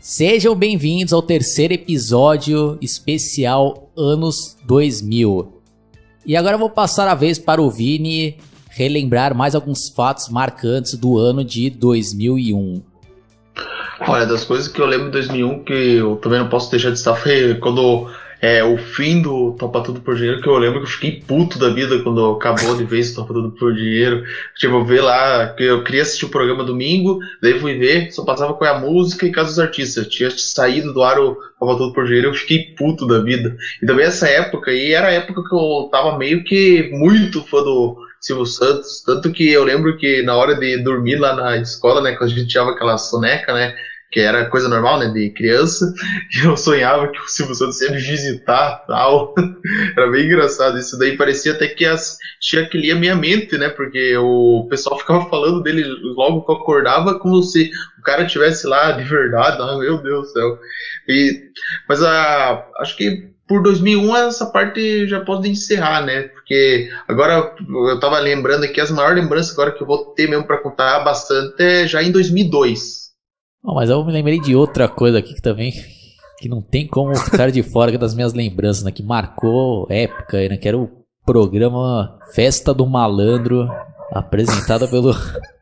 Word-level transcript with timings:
Sejam 0.00 0.54
bem-vindos 0.54 1.12
ao 1.12 1.20
terceiro 1.20 1.74
episódio 1.74 2.78
especial 2.80 3.90
Anos 3.96 4.56
2000. 4.64 5.60
E 6.24 6.36
agora 6.36 6.56
vou 6.56 6.70
passar 6.70 7.08
a 7.08 7.16
vez 7.16 7.36
para 7.36 7.60
o 7.60 7.68
Vini 7.68 8.38
relembrar 8.70 9.34
mais 9.34 9.56
alguns 9.56 9.88
fatos 9.88 10.28
marcantes 10.28 10.94
do 10.94 11.18
ano 11.18 11.44
de 11.44 11.68
2001. 11.68 12.80
Olha, 14.06 14.24
das 14.24 14.44
coisas 14.44 14.68
que 14.68 14.80
eu 14.80 14.86
lembro 14.86 15.06
de 15.06 15.12
2001 15.12 15.64
que 15.64 15.72
eu 15.72 16.14
também 16.16 16.38
não 16.38 16.48
posso 16.48 16.70
deixar 16.70 16.90
de 16.90 16.98
estar 16.98 17.16
foi 17.16 17.56
quando 17.56 18.08
é, 18.40 18.62
o 18.62 18.78
fim 18.78 19.20
do 19.20 19.56
Topa 19.58 19.82
Tudo 19.82 20.00
por 20.00 20.14
Dinheiro, 20.14 20.40
que 20.40 20.48
eu 20.48 20.56
lembro 20.56 20.80
que 20.80 20.86
eu 20.86 20.90
fiquei 20.90 21.22
puto 21.26 21.58
da 21.58 21.70
vida 21.70 21.98
quando 22.02 22.32
acabou 22.32 22.76
de 22.76 22.84
vez 22.84 23.12
o 23.12 23.16
Topa 23.16 23.34
Tudo 23.34 23.50
por 23.52 23.74
Dinheiro. 23.74 24.24
Tipo, 24.56 24.84
ver 24.84 25.00
lá, 25.00 25.48
que 25.48 25.64
eu 25.64 25.82
queria 25.82 26.02
assistir 26.02 26.26
o 26.26 26.30
programa 26.30 26.62
domingo, 26.62 27.18
daí 27.42 27.58
fui 27.58 27.74
ver, 27.74 28.12
só 28.12 28.24
passava 28.24 28.54
com 28.54 28.64
a 28.64 28.78
música 28.78 29.26
e 29.26 29.32
casa 29.32 29.48
dos 29.48 29.58
artistas. 29.58 30.06
Tinha 30.06 30.30
saído 30.30 30.92
do 30.92 31.02
ar 31.02 31.18
o 31.18 31.34
Topa 31.58 31.76
Tudo 31.76 31.92
por 31.92 32.04
Dinheiro, 32.04 32.28
eu 32.28 32.34
fiquei 32.34 32.74
puto 32.76 33.06
da 33.06 33.18
vida. 33.20 33.56
E 33.82 33.86
também 33.86 34.06
essa 34.06 34.28
época 34.28 34.70
aí 34.70 34.92
era 34.92 35.08
a 35.08 35.12
época 35.12 35.42
que 35.42 35.54
eu 35.54 35.88
tava 35.90 36.16
meio 36.16 36.44
que 36.44 36.90
muito 36.92 37.42
fã 37.44 37.62
do 37.62 38.08
Silvio 38.20 38.46
Santos, 38.46 39.02
tanto 39.04 39.30
que 39.30 39.48
eu 39.48 39.64
lembro 39.64 39.96
que 39.96 40.22
na 40.22 40.36
hora 40.36 40.54
de 40.56 40.78
dormir 40.78 41.16
lá 41.16 41.34
na 41.34 41.56
escola, 41.58 42.00
né, 42.00 42.16
quando 42.16 42.30
a 42.32 42.34
gente 42.34 42.48
tinha 42.48 42.64
aquela 42.64 42.98
soneca, 42.98 43.52
né, 43.54 43.74
que 44.10 44.20
era 44.20 44.48
coisa 44.48 44.68
normal, 44.68 44.98
né, 44.98 45.08
de 45.08 45.30
criança, 45.30 45.92
e 46.34 46.40
eu 46.46 46.56
sonhava 46.56 47.08
que 47.08 47.18
o 47.18 47.28
Silvio 47.28 47.54
Santos 47.54 47.80
ia 47.80 47.90
me 47.90 47.98
visitar, 47.98 48.84
tal. 48.86 49.34
era 49.96 50.10
bem 50.10 50.26
engraçado 50.26 50.78
isso 50.78 50.98
daí, 50.98 51.16
parecia 51.16 51.52
até 51.52 51.68
que 51.68 51.84
as, 51.84 52.16
tinha 52.40 52.66
que 52.66 52.78
lia 52.78 52.94
minha 52.94 53.14
mente, 53.14 53.58
né, 53.58 53.68
porque 53.68 54.16
o 54.16 54.66
pessoal 54.70 54.98
ficava 54.98 55.28
falando 55.28 55.62
dele 55.62 55.84
logo 56.14 56.44
que 56.44 56.50
eu 56.50 56.56
acordava 56.56 57.18
como 57.18 57.42
se 57.42 57.70
o 57.98 58.02
cara 58.02 58.24
estivesse 58.24 58.66
lá 58.66 58.92
de 58.92 59.04
verdade, 59.04 59.58
ah, 59.60 59.76
meu 59.76 60.02
Deus 60.02 60.28
do 60.28 60.32
céu. 60.32 60.58
E, 61.06 61.42
mas 61.88 62.02
a, 62.02 62.64
acho 62.80 62.96
que 62.96 63.28
por 63.48 63.62
2001 63.62 64.14
essa 64.16 64.46
parte 64.46 65.08
já 65.08 65.20
pode 65.20 65.48
encerrar, 65.48 66.04
né? 66.04 66.24
Porque 66.24 66.90
agora 67.08 67.54
eu 67.88 67.98
tava 67.98 68.18
lembrando 68.18 68.64
aqui 68.64 68.78
as 68.78 68.90
maiores 68.90 69.22
lembranças 69.22 69.52
agora 69.52 69.72
que 69.72 69.82
eu 69.82 69.86
vou 69.86 70.12
ter 70.14 70.28
mesmo 70.28 70.46
para 70.46 70.58
contar 70.58 71.00
bastante 71.00 71.60
é 71.62 71.86
já 71.86 72.02
em 72.02 72.12
2002. 72.12 73.07
Oh, 73.62 73.74
mas 73.74 73.90
eu 73.90 74.04
me 74.04 74.12
lembrei 74.12 74.40
de 74.40 74.54
outra 74.54 74.88
coisa 74.88 75.18
aqui 75.18 75.34
que 75.34 75.42
também 75.42 75.72
que 76.38 76.48
não 76.48 76.62
tem 76.62 76.86
como 76.86 77.14
ficar 77.16 77.50
de 77.50 77.62
fora 77.62 77.96
das 77.98 78.14
minhas 78.14 78.32
lembranças, 78.32 78.84
né? 78.84 78.92
Que 78.92 79.02
marcou 79.02 79.86
época, 79.90 80.48
né? 80.48 80.56
Que 80.56 80.68
era 80.68 80.78
o 80.78 80.88
programa 81.26 82.18
Festa 82.32 82.72
do 82.72 82.86
Malandro, 82.86 83.68
apresentado 84.12 84.88
pelo 84.88 85.12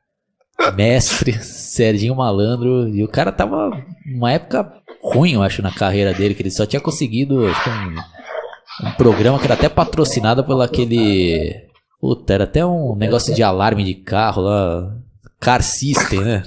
mestre 0.76 1.32
Serginho 1.42 2.14
Malandro. 2.14 2.88
E 2.88 3.02
o 3.02 3.08
cara 3.08 3.32
tava 3.32 3.70
numa 4.04 4.32
época 4.32 4.70
ruim, 5.02 5.32
eu 5.34 5.42
acho, 5.42 5.62
na 5.62 5.72
carreira 5.72 6.12
dele, 6.12 6.34
que 6.34 6.42
ele 6.42 6.50
só 6.50 6.66
tinha 6.66 6.80
conseguido 6.80 7.46
acho, 7.46 7.70
um, 7.70 8.88
um 8.88 8.92
programa 8.92 9.38
que 9.38 9.44
era 9.44 9.54
até 9.54 9.68
patrocinado 9.68 10.44
pelo 10.44 10.60
aquele. 10.60 11.64
Puta, 11.98 12.34
era 12.34 12.44
até 12.44 12.64
um 12.64 12.94
negócio 12.94 13.34
de 13.34 13.42
alarme 13.42 13.82
de 13.82 13.94
carro 13.94 14.42
lá. 14.42 14.94
Car 15.40 15.62
System, 15.62 16.20
né? 16.20 16.42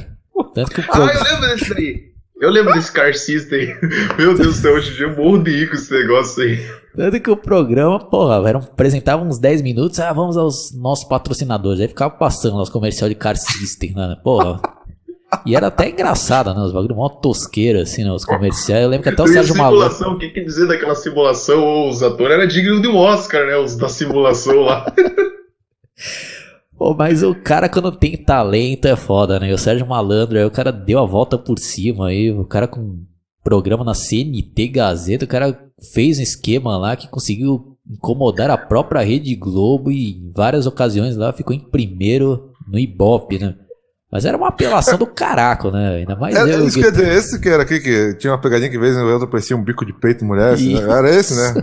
Tanto 0.66 0.72
que 0.72 0.82
o 0.82 0.86
Ah, 0.92 1.14
eu 1.14 1.24
lembro 1.24 1.48
desse 1.48 1.74
daí. 1.74 2.10
Eu 2.42 2.50
lembro 2.50 2.74
desse 2.74 2.92
Car 2.92 3.14
System. 3.14 3.76
Meu 4.18 4.34
Deus 4.34 4.56
do 4.56 4.62
céu, 4.62 4.74
hoje 4.74 4.92
em 4.92 4.96
dia 4.96 5.06
eu 5.08 5.16
morro 5.16 5.44
de 5.44 5.68
com 5.68 5.76
esse 5.76 5.92
negócio 5.92 6.44
aí. 6.44 6.60
Tanto 6.96 7.20
que 7.20 7.30
o 7.30 7.38
programa, 7.38 8.00
porra, 8.00 8.48
eram, 8.48 8.60
apresentava 8.60 9.24
uns 9.24 9.40
10 9.40 9.62
minutos, 9.62 10.00
ah, 10.00 10.12
vamos 10.12 10.38
aos 10.38 10.74
nossos 10.76 11.08
patrocinadores. 11.08 11.82
Aí 11.82 11.88
ficava 11.88 12.12
passando 12.12 12.58
nosso 12.58 12.72
comercial 12.72 13.10
de 13.10 13.16
Car 13.16 13.38
System, 13.38 13.94
né? 13.94 14.18
Porra. 14.24 14.62
E 15.46 15.56
era 15.56 15.68
até 15.68 15.90
engraçado, 15.90 16.54
né? 16.54 16.62
Os 16.62 16.74
bagulho 16.74 16.96
mó 16.96 17.08
tosqueiro, 17.08 17.80
assim, 17.80 18.04
né? 18.04 18.12
Os 18.12 18.26
comerciais. 18.26 18.84
Eu 18.84 18.90
lembro 18.90 19.04
que 19.04 19.10
até 19.10 19.22
o 19.22 19.28
Sérgio 19.28 19.56
Malandro. 19.56 20.12
O 20.12 20.18
que 20.18 20.30
quer 20.30 20.44
dizer 20.44 20.68
daquela 20.68 20.96
simulação? 20.96 21.90
Os 21.90 22.02
atores 22.02 22.36
eram 22.36 22.48
dignos 22.48 22.82
de 22.82 22.88
um 22.88 22.98
Oscar, 22.98 23.46
né? 23.46 23.56
Os 23.58 23.76
da 23.76 23.88
simulação 23.88 24.62
lá. 24.62 24.92
Pô, 26.80 26.96
mas 26.98 27.24
o 27.24 27.36
cara 27.36 27.68
quando 27.68 27.92
tem 27.92 28.16
talento 28.16 28.88
é 28.88 28.96
foda, 28.96 29.38
né? 29.38 29.54
O 29.54 29.58
Sérgio 29.58 29.86
Malandro, 29.86 30.38
aí 30.38 30.46
o 30.46 30.52
cara 30.52 30.72
deu 30.72 31.00
a 31.00 31.06
volta 31.06 31.38
por 31.38 31.60
cima 31.60 32.08
aí, 32.08 32.32
o 32.32 32.46
cara 32.46 32.70
com 32.70 33.04
programa 33.44 33.84
na 33.84 33.94
CNT 33.94 34.70
Gazeta, 34.70 35.26
o 35.26 35.28
cara 35.28 35.60
fez 35.94 36.20
um 36.20 36.22
esquema 36.22 36.78
lá 36.78 36.96
que 36.96 37.10
conseguiu 37.10 37.78
incomodar 37.86 38.50
a 38.50 38.58
própria 38.58 39.02
Rede 39.02 39.36
Globo 39.36 39.92
e 39.92 40.12
em 40.12 40.32
várias 40.34 40.66
ocasiões 40.66 41.18
lá 41.18 41.34
ficou 41.34 41.54
em 41.54 41.60
primeiro 41.60 42.54
no 42.66 42.80
Ibope, 42.80 43.40
né? 43.40 43.56
Mas 44.10 44.24
era 44.24 44.38
uma 44.38 44.48
apelação 44.48 44.98
do 44.98 45.06
caraco, 45.06 45.70
né? 45.72 45.98
Ainda 45.98 46.16
mais 46.16 46.34
é, 46.34 46.56
eu. 46.56 46.66
Isso 46.66 46.80
quer 46.80 46.92
dizer, 46.92 47.12
esse 47.12 47.42
que 47.42 47.50
era 47.50 47.64
aqui, 47.64 47.82
que 47.82 48.14
tinha 48.16 48.32
uma 48.32 48.40
pegadinha 48.40 48.70
que 48.70 48.80
vez 48.80 48.96
em 48.96 49.02
outro 49.02 49.28
parecia 49.28 49.56
um 49.56 49.64
bico 49.64 49.86
de 49.86 49.92
peito 49.92 50.24
mulher, 50.24 50.54
assim, 50.54 50.76
né? 50.76 50.98
era 50.98 51.10
esse, 51.14 51.36
né? 51.36 51.62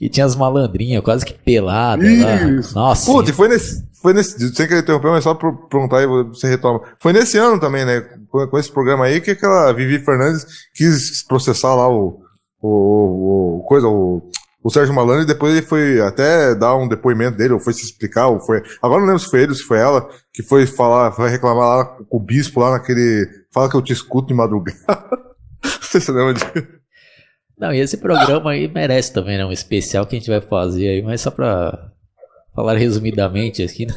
E 0.00 0.08
tinha 0.08 0.24
as 0.24 0.36
malandrinhas 0.36 1.02
quase 1.02 1.24
que 1.24 1.34
peladas 1.34 2.08
lá. 2.20 2.36
Nossa. 2.74 3.06
Puta, 3.10 3.30
e 3.30 3.32
foi 3.32 3.48
nesse, 3.48 3.84
foi 4.00 4.12
nesse. 4.12 4.54
Sem 4.54 4.68
querer 4.68 4.80
interromper, 4.80 5.08
mas 5.08 5.24
só 5.24 5.34
pra 5.34 5.52
perguntar 5.52 5.98
aí, 5.98 6.06
você 6.06 6.48
retoma. 6.48 6.80
Foi 7.00 7.12
nesse 7.12 7.36
ano 7.36 7.58
também, 7.58 7.84
né? 7.84 8.00
Com, 8.28 8.46
com, 8.46 8.58
esse 8.58 8.70
programa 8.70 9.06
aí 9.06 9.20
que 9.20 9.32
aquela 9.32 9.72
Vivi 9.72 9.98
Fernandes 9.98 10.46
quis 10.74 11.22
processar 11.26 11.74
lá 11.74 11.88
o. 11.88 12.22
O, 12.60 12.68
o, 12.68 13.58
o 13.58 13.62
coisa, 13.64 13.86
o, 13.86 14.20
o 14.64 14.70
Sérgio 14.70 14.92
Malandro, 14.92 15.22
e 15.22 15.26
depois 15.26 15.52
ele 15.52 15.64
foi 15.64 16.00
até 16.00 16.56
dar 16.56 16.76
um 16.76 16.88
depoimento 16.88 17.38
dele, 17.38 17.54
ou 17.54 17.60
foi 17.60 17.72
se 17.72 17.84
explicar, 17.84 18.26
ou 18.26 18.40
foi. 18.40 18.62
Agora 18.82 19.00
não 19.00 19.06
lembro 19.06 19.22
se 19.22 19.30
foi 19.30 19.42
ele 19.42 19.50
ou 19.50 19.54
se 19.54 19.62
foi 19.62 19.78
ela, 19.78 20.08
que 20.32 20.42
foi 20.42 20.66
falar, 20.66 21.12
foi 21.12 21.28
reclamar 21.28 21.68
lá 21.68 21.84
com 21.84 22.16
o 22.16 22.20
bispo 22.20 22.60
lá 22.60 22.72
naquele. 22.72 23.28
Fala 23.52 23.70
que 23.70 23.76
eu 23.76 23.82
te 23.82 23.92
escuto 23.92 24.28
de 24.28 24.34
madrugada. 24.34 24.78
não 25.62 25.82
sei 25.82 26.00
se 26.00 26.06
você 26.06 26.12
lembra 26.12 26.34
disso. 26.34 26.77
Não, 27.58 27.72
e 27.72 27.80
esse 27.80 27.96
programa 27.96 28.52
aí 28.52 28.68
merece 28.68 29.12
também, 29.12 29.36
né? 29.36 29.44
Um 29.44 29.52
especial 29.52 30.06
que 30.06 30.14
a 30.14 30.18
gente 30.18 30.30
vai 30.30 30.40
fazer 30.40 30.88
aí, 30.88 31.02
mas 31.02 31.20
só 31.20 31.30
pra 31.30 31.90
falar 32.54 32.76
resumidamente 32.76 33.62
aqui, 33.62 33.86
né? 33.86 33.94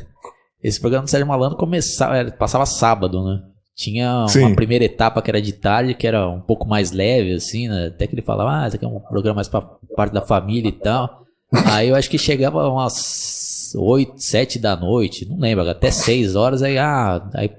Esse 0.63 0.79
programa 0.79 1.05
do 1.05 1.09
Sérgio 1.09 1.27
Malandro 1.27 1.57
começava, 1.57 2.31
passava 2.31 2.65
sábado, 2.65 3.23
né? 3.23 3.41
Tinha 3.75 4.27
Sim. 4.27 4.41
uma 4.41 4.55
primeira 4.55 4.85
etapa 4.85 5.21
que 5.21 5.31
era 5.31 5.41
de 5.41 5.53
tarde, 5.53 5.93
que 5.93 6.05
era 6.05 6.27
um 6.27 6.41
pouco 6.41 6.67
mais 6.67 6.91
leve, 6.91 7.33
assim, 7.33 7.67
né? 7.67 7.87
Até 7.87 8.05
que 8.05 8.13
ele 8.13 8.21
falava, 8.21 8.63
ah, 8.63 8.67
esse 8.67 8.75
aqui 8.75 8.85
é 8.85 8.87
um 8.87 8.99
programa 8.99 9.35
mais 9.35 9.47
pra 9.47 9.61
parte 9.95 10.13
da 10.13 10.21
família 10.21 10.69
e 10.69 10.73
tal. 10.73 11.25
Aí 11.71 11.89
eu 11.89 11.95
acho 11.95 12.09
que 12.09 12.17
chegava 12.17 12.67
umas 12.69 13.73
8, 13.75 14.21
7 14.21 14.59
da 14.59 14.75
noite, 14.75 15.27
não 15.27 15.39
lembro, 15.39 15.67
até 15.67 15.89
6 15.89 16.35
horas, 16.35 16.61
aí, 16.61 16.77
ah, 16.77 17.29
aí 17.33 17.51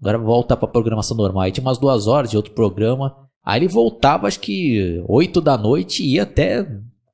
agora 0.00 0.18
volta 0.18 0.56
pra 0.56 0.68
programação 0.68 1.16
normal. 1.16 1.42
Aí 1.42 1.52
tinha 1.52 1.64
umas 1.64 1.78
duas 1.78 2.06
horas 2.06 2.30
de 2.30 2.36
outro 2.36 2.52
programa. 2.52 3.27
Aí 3.48 3.60
ele 3.60 3.66
voltava, 3.68 4.26
acho 4.26 4.40
que 4.40 5.02
8 5.08 5.40
da 5.40 5.56
noite 5.56 6.02
e 6.02 6.16
ia 6.16 6.24
até 6.24 6.68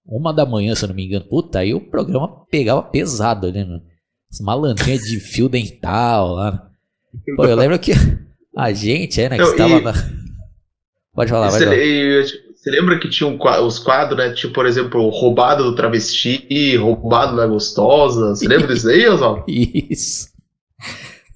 uma 0.04 0.32
da 0.34 0.44
manhã, 0.44 0.74
se 0.74 0.84
eu 0.84 0.88
não 0.88 0.96
me 0.96 1.06
engano. 1.06 1.24
Puta, 1.24 1.60
aí 1.60 1.72
o 1.72 1.80
programa 1.80 2.44
pegava 2.50 2.82
pesado 2.82 3.46
ali, 3.46 3.64
né? 3.64 3.80
As 4.28 4.40
malandrinhas 4.40 5.02
de 5.02 5.20
fio 5.20 5.48
dental 5.48 6.34
lá. 6.34 6.68
Pô, 7.36 7.44
eu 7.44 7.54
lembro 7.54 7.78
que 7.78 7.92
a 8.56 8.72
gente, 8.72 9.20
é, 9.20 9.28
né, 9.28 9.36
que 9.36 9.44
estava 9.44 9.74
e... 9.74 9.80
na... 9.80 9.92
Pode 11.14 11.30
falar, 11.30 11.50
vai. 11.50 11.60
Você 11.60 12.70
lembra 12.70 12.98
que 12.98 13.08
tinha 13.08 13.28
um, 13.28 13.38
os 13.64 13.78
quadros, 13.78 14.18
né? 14.18 14.32
Tipo, 14.32 14.54
por 14.54 14.66
exemplo, 14.66 15.08
roubado 15.10 15.62
do 15.62 15.76
travesti, 15.76 16.76
roubado 16.76 17.36
da 17.36 17.46
gostosa. 17.46 18.30
Você 18.30 18.48
lembra 18.48 18.74
disso 18.74 18.88
aí, 18.88 19.06
Oswaldo? 19.06 19.44
Isso. 19.46 20.30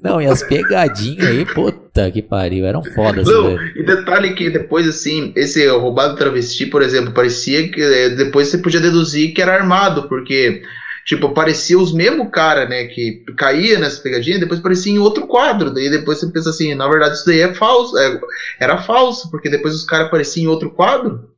Não, 0.00 0.22
e 0.22 0.26
as 0.26 0.42
pegadinhas 0.44 1.26
aí, 1.26 1.44
puta 1.44 2.10
que 2.10 2.22
pariu, 2.22 2.64
eram 2.64 2.84
fodas. 2.84 3.26
Não, 3.26 3.56
né? 3.56 3.72
e 3.74 3.82
detalhe 3.82 4.34
que 4.34 4.48
depois, 4.48 4.86
assim, 4.86 5.32
esse 5.34 5.66
roubado 5.68 6.16
travesti, 6.16 6.66
por 6.66 6.82
exemplo, 6.82 7.12
parecia 7.12 7.68
que 7.68 7.80
eh, 7.80 8.10
depois 8.10 8.48
você 8.48 8.58
podia 8.58 8.80
deduzir 8.80 9.34
que 9.34 9.42
era 9.42 9.54
armado, 9.54 10.08
porque, 10.08 10.62
tipo, 11.04 11.30
parecia 11.30 11.76
os 11.76 11.92
mesmos 11.92 12.28
cara, 12.30 12.68
né, 12.68 12.84
que 12.84 13.24
caía 13.36 13.78
nessa 13.80 14.00
pegadinha, 14.00 14.38
depois 14.38 14.60
parecia 14.60 14.92
em 14.92 15.00
outro 15.00 15.26
quadro, 15.26 15.74
daí 15.74 15.90
depois 15.90 16.20
você 16.20 16.30
pensa 16.30 16.50
assim, 16.50 16.74
na 16.76 16.88
verdade 16.88 17.16
isso 17.16 17.26
daí 17.26 17.40
é 17.40 17.52
falso, 17.54 17.98
é, 17.98 18.20
era 18.60 18.78
falso, 18.78 19.28
porque 19.32 19.50
depois 19.50 19.74
os 19.74 19.84
caras 19.84 20.06
apareciam 20.06 20.44
em 20.44 20.48
outro 20.48 20.70
quadro. 20.70 21.28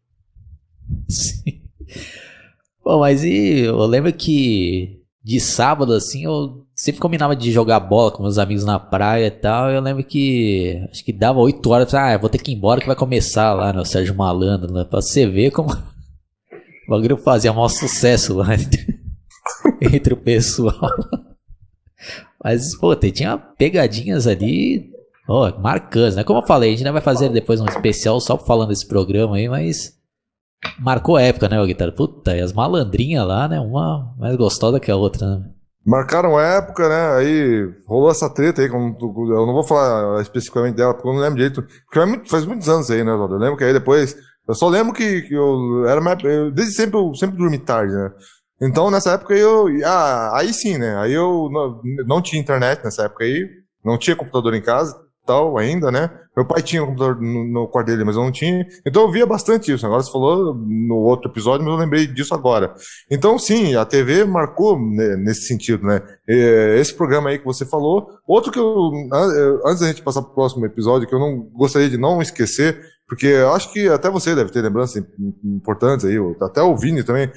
Sim. 1.09 1.63
Bom, 2.85 3.01
mas 3.01 3.25
e 3.25 3.61
eu 3.61 3.87
lembro 3.87 4.13
que 4.13 5.01
de 5.23 5.39
sábado, 5.39 5.93
assim, 5.93 6.25
eu 6.25 6.67
sempre 6.81 6.99
combinava 6.99 7.37
de 7.37 7.53
jogar 7.53 7.79
bola 7.79 8.11
com 8.11 8.23
meus 8.23 8.39
amigos 8.39 8.65
na 8.65 8.79
praia 8.79 9.27
e 9.27 9.31
tal. 9.31 9.71
Eu 9.71 9.83
lembro 9.83 10.03
que 10.03 10.83
acho 10.91 11.05
que 11.05 11.13
dava 11.13 11.39
8 11.39 11.69
horas, 11.69 11.93
ah, 11.93 12.17
vou 12.17 12.31
ter 12.31 12.39
que 12.39 12.53
ir 12.53 12.55
embora 12.55 12.81
que 12.81 12.87
vai 12.87 12.97
começar 12.97 13.53
lá, 13.53 13.71
né? 13.71 13.81
O 13.81 13.85
Sérgio 13.85 14.15
Malandro, 14.15 14.73
né? 14.73 14.85
Pra 14.85 15.03
você 15.03 15.27
ver 15.27 15.51
como 15.51 15.69
o 16.89 16.91
bagulho 16.91 17.19
fazia 17.19 17.53
maior 17.53 17.69
sucesso 17.69 18.35
lá 18.35 18.55
entre 18.55 20.15
o 20.15 20.17
pessoal. 20.17 20.91
Mas, 22.43 22.75
pô, 22.79 22.97
tinha 22.97 23.37
pegadinhas 23.37 24.27
ali, 24.27 24.91
ó, 25.29 25.53
marcantes, 25.59 26.17
né? 26.17 26.25
Como 26.25 26.39
eu 26.39 26.47
falei, 26.47 26.71
a 26.71 26.73
gente 26.73 26.81
ainda 26.81 26.93
vai 26.93 27.03
fazer 27.03 27.29
depois 27.29 27.61
um 27.61 27.67
especial 27.67 28.19
só 28.21 28.39
falando 28.39 28.71
desse 28.71 28.89
programa 28.89 29.37
aí, 29.37 29.51
mas 29.51 29.99
marcou 30.79 31.19
época, 31.19 31.47
né, 31.47 31.61
o 31.61 31.67
guitarra? 31.67 31.93
Puta, 31.93 32.35
e 32.35 32.41
as 32.41 32.55
malandrinhas 32.55 33.27
lá, 33.27 33.47
né? 33.47 33.61
Uma 33.61 34.15
mais 34.19 34.35
gostosa 34.37 34.81
que 34.81 34.91
a 34.91 34.97
outra, 34.97 35.41
né? 35.41 35.60
Marcaram 35.85 36.39
época, 36.39 36.89
né? 36.89 37.17
Aí 37.17 37.71
rolou 37.87 38.11
essa 38.11 38.29
treta 38.29 38.61
aí, 38.61 38.69
como 38.69 38.95
tu- 38.97 39.33
eu 39.33 39.47
não 39.47 39.55
vou 39.55 39.65
falar 39.65 40.21
especificamente 40.21 40.77
dela, 40.77 40.93
porque 40.93 41.09
eu 41.09 41.13
não 41.15 41.21
lembro 41.21 41.37
direito. 41.37 41.63
Porque 41.63 41.99
faz, 41.99 42.09
muito- 42.09 42.31
faz 42.31 42.47
muitos 42.47 42.69
anos 42.69 42.91
aí, 42.91 43.03
né? 43.03 43.11
Eu 43.13 43.27
lembro 43.39 43.57
que 43.57 43.65
aí 43.65 43.73
depois. 43.73 44.15
Eu 44.47 44.55
só 44.55 44.69
lembro 44.69 44.93
que, 44.93 45.23
que 45.23 45.35
eu 45.35 45.87
era 45.87 46.01
mais. 46.01 46.23
eu- 46.23 46.51
desde 46.51 46.75
sempre 46.75 46.99
eu 46.99 47.15
sempre 47.15 47.37
dormi 47.39 47.59
tarde, 47.59 47.95
né? 47.95 48.11
Então 48.63 48.91
nessa 48.91 49.13
época 49.13 49.35
eu. 49.35 49.67
Ah, 49.85 50.39
aí 50.39 50.53
sim, 50.53 50.77
né? 50.77 50.97
Aí 50.99 51.13
eu 51.15 51.49
não, 51.51 51.81
não 52.07 52.21
tinha 52.23 52.41
internet 52.41 52.85
nessa 52.85 53.05
época 53.05 53.25
aí, 53.25 53.49
não 53.85 53.97
tinha 53.99 54.15
computador 54.17 54.55
em 54.55 54.61
casa 54.63 54.95
tal 55.31 55.57
ainda, 55.59 55.91
né? 55.91 56.11
Meu 56.37 56.47
pai 56.47 56.63
tinha 56.63 56.83
um 56.83 56.87
computador 56.87 57.21
no, 57.21 57.45
no 57.45 57.69
quarto 57.69 57.89
dele, 57.89 58.05
mas 58.05 58.17
eu 58.17 58.23
não 58.23 58.33
tinha. 58.33 58.65
Então 58.87 59.03
eu 59.03 59.11
via 59.11 59.27
bastante 59.27 59.73
isso. 59.73 59.85
Agora 59.85 60.03
você 60.03 60.11
falou 60.11 60.55
no 60.55 60.95
outro 60.97 61.31
episódio, 61.31 61.65
mas 61.65 61.75
eu 61.75 61.81
lembrei 61.81 62.07
disso 62.07 62.35
agora. 62.35 62.73
Então, 63.11 63.39
sim, 63.39 63.75
a 63.75 63.85
TV 63.85 64.25
marcou 64.25 64.79
nesse 64.79 65.43
sentido, 65.43 65.87
né? 65.87 66.01
É, 66.29 66.79
Esse 66.81 66.95
programa 66.95 67.31
aí 67.31 67.39
que 67.39 67.45
você 67.45 67.67
falou. 67.67 68.09
Outro 68.27 68.51
que 68.53 68.59
eu, 68.59 68.91
eh, 69.13 69.61
antes 69.69 69.81
da 69.81 69.89
gente 69.89 70.03
passar 70.03 70.23
para 70.23 70.31
o 70.31 70.35
próximo 70.35 70.65
episódio, 70.65 71.07
que 71.09 71.15
eu 71.15 71.19
não 71.21 71.39
gostaria 71.53 71.91
de 71.91 71.99
não 71.99 72.23
esquecer, 72.23 72.81
porque 73.09 73.27
eu 73.27 73.53
acho 73.53 73.73
que 73.73 73.89
até 73.89 74.09
você 74.09 74.35
deve 74.37 74.53
ter 74.53 74.63
lembranças 74.63 74.97
im- 75.19 75.57
importantes 75.57 76.07
aí, 76.07 76.15
até 76.41 76.63
o 76.63 76.77
Vini 76.77 77.03
também, 77.03 77.29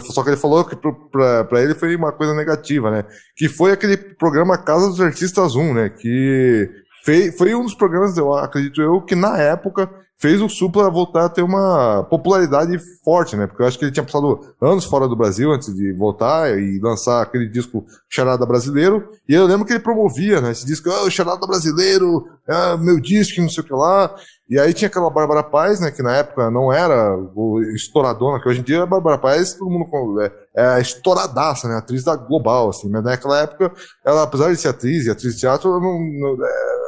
só 0.00 0.22
que 0.22 0.30
ele 0.30 0.36
falou 0.38 0.64
que 0.64 0.74
para 0.74 1.62
ele 1.62 1.74
foi 1.74 1.94
uma 1.94 2.12
coisa 2.12 2.34
negativa, 2.34 2.90
né? 2.90 3.04
Que 3.36 3.46
foi 3.46 3.72
aquele 3.72 3.96
programa 3.98 4.56
Casa 4.56 4.88
dos 4.88 5.00
Artistas 5.02 5.54
1, 5.54 5.74
né? 5.74 5.90
Que 5.90 6.68
fei- 7.04 7.32
foi 7.32 7.54
um 7.54 7.62
dos 7.62 7.74
programas, 7.74 8.16
eu 8.16 8.32
acredito 8.34 8.80
eu, 8.80 9.00
que 9.02 9.14
na 9.14 9.38
época 9.38 9.88
fez 10.18 10.40
o 10.40 10.48
Supla 10.48 10.88
voltar 10.88 11.24
a 11.24 11.28
ter 11.28 11.42
uma 11.42 12.04
popularidade 12.08 12.78
forte, 13.04 13.34
né? 13.36 13.48
Porque 13.48 13.60
eu 13.60 13.66
acho 13.66 13.76
que 13.76 13.84
ele 13.84 13.90
tinha 13.90 14.04
passado 14.04 14.38
anos 14.60 14.84
fora 14.84 15.08
do 15.08 15.16
Brasil 15.16 15.50
antes 15.50 15.74
de 15.74 15.92
voltar 15.94 16.56
e 16.56 16.78
lançar 16.80 17.20
aquele 17.22 17.48
disco 17.48 17.84
Charada 18.08 18.46
Brasileiro. 18.46 19.08
E 19.28 19.34
eu 19.34 19.46
lembro 19.46 19.66
que 19.66 19.72
ele 19.72 19.80
promovia, 19.80 20.40
né? 20.40 20.52
Esse 20.52 20.64
disco, 20.64 20.88
ah, 20.90 21.02
o 21.02 21.10
Charada 21.10 21.44
Brasileiro, 21.44 22.22
ah, 22.48 22.76
meu 22.76 23.00
disco, 23.00 23.40
não 23.40 23.48
sei 23.48 23.64
o 23.64 23.66
que 23.66 23.72
lá. 23.72 24.14
E 24.48 24.60
aí 24.60 24.72
tinha 24.72 24.86
aquela 24.86 25.10
Bárbara 25.10 25.42
Paz, 25.42 25.80
né? 25.80 25.90
Que 25.90 26.04
na 26.04 26.14
época 26.14 26.52
não 26.52 26.72
era 26.72 27.16
o 27.34 27.60
estouradona, 27.74 28.40
que 28.40 28.48
hoje 28.48 28.60
em 28.60 28.62
dia 28.62 28.84
a 28.84 28.86
Bárbara 28.86 29.18
Paz, 29.18 29.54
todo 29.54 29.68
mundo 29.70 30.20
é, 30.20 30.30
é 30.54 30.80
estouradaça, 30.80 31.66
né? 31.66 31.76
Atriz 31.78 32.04
da 32.04 32.14
Global, 32.14 32.68
assim. 32.68 32.88
Mas 32.88 33.02
naquela 33.02 33.40
época, 33.40 33.72
ela, 34.04 34.22
apesar 34.22 34.50
de 34.52 34.56
ser 34.56 34.68
atriz 34.68 35.04
e 35.06 35.10
atriz 35.10 35.34
de 35.34 35.40
teatro, 35.40 35.68
não, 35.80 35.98
não- 36.36 36.46
é, 36.46 36.81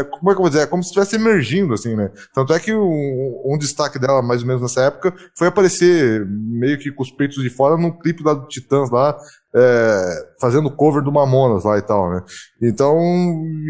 é, 0.00 0.04
como 0.04 0.30
é 0.30 0.34
que 0.34 0.38
eu 0.38 0.42
vou 0.42 0.48
dizer? 0.48 0.62
É 0.62 0.66
como 0.66 0.82
se 0.82 0.88
estivesse 0.88 1.16
emergindo, 1.16 1.74
assim, 1.74 1.94
né? 1.94 2.10
Tanto 2.32 2.52
é 2.52 2.60
que 2.60 2.72
um, 2.72 3.42
um 3.44 3.58
destaque 3.58 3.98
dela, 3.98 4.22
mais 4.22 4.42
ou 4.42 4.46
menos 4.46 4.62
nessa 4.62 4.82
época, 4.82 5.14
foi 5.36 5.48
aparecer 5.48 6.26
meio 6.26 6.78
que 6.78 6.90
com 6.90 7.02
os 7.02 7.10
peitos 7.10 7.42
de 7.42 7.50
fora 7.50 7.76
num 7.76 7.90
clipe 7.90 8.22
lá 8.22 8.34
do 8.34 8.46
Titãs 8.46 8.90
lá, 8.90 9.16
é, 9.56 10.28
fazendo 10.40 10.70
cover 10.70 11.02
do 11.02 11.12
Mamonas 11.12 11.64
lá 11.64 11.78
e 11.78 11.82
tal, 11.82 12.10
né? 12.10 12.22
Então, 12.60 12.98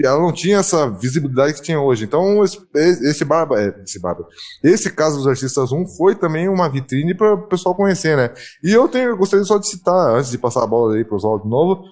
ela 0.03 0.19
não 0.19 0.33
tinha 0.33 0.59
essa 0.59 0.89
visibilidade 0.89 1.55
que 1.55 1.63
tinha 1.63 1.81
hoje. 1.81 2.05
Então, 2.05 2.43
esse, 2.43 2.59
esse 2.75 3.25
barba, 3.25 3.61
é, 3.61 3.75
esse 3.83 4.01
barba, 4.01 4.27
esse 4.63 4.91
caso 4.91 5.19
dos 5.19 5.27
artistas 5.27 5.73
1 5.73 5.87
foi 5.97 6.15
também 6.15 6.49
uma 6.49 6.69
vitrine 6.69 7.15
para 7.15 7.35
o 7.35 7.49
pessoal 7.49 7.75
conhecer, 7.75 8.17
né? 8.17 8.31
E 8.63 8.73
eu 8.73 8.89
tenho, 8.89 9.17
gostaria 9.17 9.45
só 9.45 9.59
de 9.59 9.69
citar, 9.69 10.17
antes 10.17 10.31
de 10.31 10.39
passar 10.39 10.63
a 10.65 10.67
bola 10.67 10.95
aí 10.95 11.05
para 11.05 11.17
os 11.17 11.23
de 11.23 11.49
novo, 11.49 11.85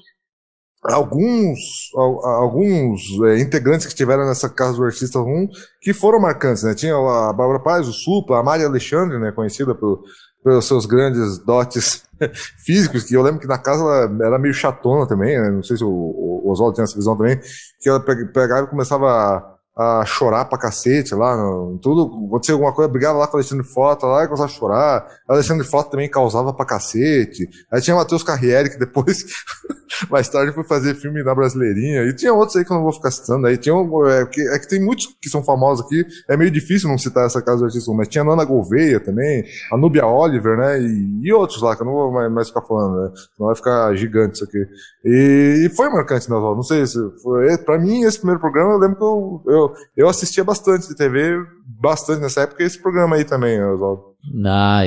alguns, 0.82 1.90
al- 1.96 2.25
alguns 2.26 3.02
é, 3.26 3.38
integrantes 3.40 3.87
que 3.87 3.93
estiveram 3.93 4.26
nessa 4.26 4.49
casa 4.49 4.76
do 4.76 4.84
Artista 4.84 5.20
1 5.20 5.49
que 5.81 5.93
foram 5.93 6.20
marcantes, 6.20 6.62
né? 6.62 6.75
Tinha 6.75 6.94
a 6.94 7.32
Bárbara 7.32 7.61
Paz, 7.61 7.87
o 7.88 7.93
Supla, 7.93 8.40
a 8.40 8.43
Maria 8.43 8.67
Alexandre, 8.67 9.19
né? 9.19 9.32
Conhecida 9.32 9.75
pelo, 9.75 10.02
pelos 10.43 10.64
seus 10.67 10.87
grandes 10.87 11.38
dotes 11.38 12.02
físicos, 12.64 13.05
que 13.05 13.14
eu 13.14 13.23
lembro 13.23 13.40
que 13.40 13.46
na 13.46 13.58
casa 13.58 13.82
ela 13.82 14.26
era 14.26 14.38
meio 14.38 14.55
chatona 14.55 15.06
também, 15.06 15.40
né? 15.40 15.50
Não 15.50 15.62
sei 15.62 15.76
se 15.76 15.84
o, 15.84 15.88
o 15.88 16.50
Oswaldo 16.50 16.75
tinha 16.75 16.84
essa 16.84 16.96
visão 16.96 17.17
também, 17.17 17.38
que 17.81 17.88
ela 17.88 18.00
pe- 18.00 18.26
pegava 18.26 18.67
e 18.67 18.70
começava 18.70 19.06
a, 19.11 19.52
a 19.77 20.05
chorar 20.05 20.45
pra 20.45 20.59
cacete 20.59 21.15
lá, 21.15 21.35
tudo, 21.81 22.27
acontecia 22.27 22.55
alguma 22.55 22.75
coisa, 22.75 22.91
brigava 22.91 23.19
lá 23.19 23.27
com 23.27 23.35
o 23.35 23.41
Alexandre 23.41 23.67
Frota 23.67 24.07
lá 24.07 24.25
e 24.25 24.27
começava 24.27 24.51
a 24.51 24.53
chorar. 24.53 25.07
O 25.29 25.33
Alexandre 25.33 25.67
Frota 25.67 25.91
também 25.91 26.11
causava 26.11 26.53
pra 26.53 26.67
cacete. 26.67 27.49
Aí 27.71 27.81
tinha 27.81 27.97
Matheus 27.97 28.23
Carriere, 28.23 28.69
que 28.69 28.79
depois 28.79 29.25
mais 30.11 30.29
tarde 30.29 30.53
foi 30.53 30.65
fazer 30.65 30.95
filme 30.95 31.23
na 31.23 31.35
Brasileirinha. 31.35 32.03
E 32.03 32.15
tinha 32.15 32.35
outros 32.35 32.57
aí 32.57 32.65
que 32.65 32.73
eu 32.73 32.77
não 32.77 32.83
vou 32.83 32.93
ficar 32.93 33.11
citando 33.11 33.47
aí. 33.47 33.57
Tinha 33.57 33.75
é, 34.09 34.27
que, 34.27 34.41
é 34.49 34.59
que 34.59 34.69
tem 34.69 34.81
muitos 34.81 35.07
que 35.21 35.31
são 35.31 35.43
famosos 35.43 35.87
aqui. 35.87 36.05
É 36.29 36.37
meio 36.37 36.51
difícil 36.51 36.89
não 36.89 36.99
citar 36.99 37.27
essa 37.27 37.41
casa 37.41 37.61
do 37.61 37.65
artista, 37.67 37.93
mas 37.93 38.09
tinha 38.09 38.23
a 38.23 38.25
Nana 38.25 38.45
Gouveia 38.45 39.01
também, 39.01 39.45
a 39.73 39.77
Núbia 39.77 40.07
Oliver, 40.07 40.57
né? 40.57 40.81
E, 40.81 41.21
e 41.23 41.33
outros 41.33 41.63
lá, 41.63 41.75
que 41.75 41.83
eu 41.83 41.87
não 41.87 41.93
vou 41.93 42.13
mais, 42.13 42.31
mais 42.31 42.49
ficar 42.49 42.63
falando, 42.63 43.03
né? 43.03 43.11
Senão 43.35 43.47
vai 43.47 43.57
ficar 43.57 43.95
gigante 43.95 44.35
isso 44.35 44.45
aqui. 44.45 44.67
E, 45.05 45.67
e 45.67 45.69
foi 45.75 45.89
marcante, 45.89 46.31
né? 46.31 46.37
Não 46.37 46.63
sei 46.63 46.87
se 46.87 46.99
foi. 47.23 47.57
Pra 47.59 47.79
mim, 47.79 48.03
esse 48.03 48.19
primeiro 48.19 48.41
programa, 48.41 48.73
eu 48.73 48.79
lembro 48.79 48.97
que 48.97 49.05
eu, 49.05 49.43
eu, 49.47 49.62
eu 49.97 50.09
assistia 50.09 50.44
bastante 50.44 50.88
de 50.88 50.97
TV, 50.97 51.37
bastante 51.67 52.20
nessa 52.20 52.43
época, 52.43 52.62
e 52.62 52.67
esse 52.67 52.81
programa 52.81 53.17
aí 53.17 53.25
também, 53.25 53.62
Oswaldo. 53.62 54.12
Ah, 54.44 54.82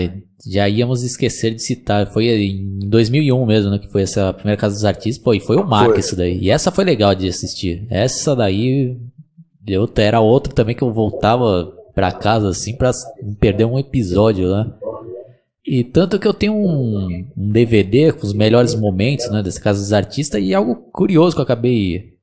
já 0.48 0.70
íamos 0.70 1.04
esquecer 1.04 1.54
de 1.54 1.62
citar. 1.62 2.12
Foi 2.12 2.26
em 2.28 2.80
2001 2.88 3.46
mesmo, 3.46 3.72
né? 3.72 3.80
Que 3.80 3.92
foi 3.92 4.04
essa 4.04 4.32
primeira 4.34 4.60
Casa 4.60 4.76
dos 4.76 4.86
Artistas. 4.86 5.24
Pô, 5.24 5.34
e 5.34 5.40
foi 5.40 5.58
o 5.58 5.66
marco 5.66 5.92
Foi. 5.92 6.00
isso 6.00 6.16
daí. 6.16 6.38
E 6.40 6.50
essa 6.50 6.72
foi 6.72 6.86
legal 6.86 7.14
de 7.14 7.28
assistir. 7.28 7.86
Essa 7.90 8.36
daí. 8.36 8.98
Eu, 9.68 9.90
era 9.98 10.20
outra 10.20 10.54
também 10.54 10.76
que 10.76 10.84
eu 10.84 10.94
voltava 10.94 11.74
pra 11.94 12.12
casa 12.12 12.50
assim 12.50 12.76
pra 12.76 12.92
perder 13.40 13.66
um 13.66 13.80
episódio 13.80 14.48
lá. 14.48 14.78
E 15.66 15.84
tanto 15.84 16.20
que 16.20 16.28
eu 16.28 16.34
tenho 16.34 16.54
um, 16.54 17.26
um 17.36 17.50
DVD 17.50 18.14
com 18.14 18.28
os 18.28 18.34
melhores 18.34 18.76
momentos, 18.76 19.30
né? 19.32 19.42
Dessa 19.42 19.60
Casa 19.60 19.80
dos 19.80 19.92
Artistas. 19.92 20.42
E 20.42 20.54
algo 20.54 20.76
curioso 20.76 21.36
que 21.36 21.42
eu 21.42 21.44
acabei 21.44 22.14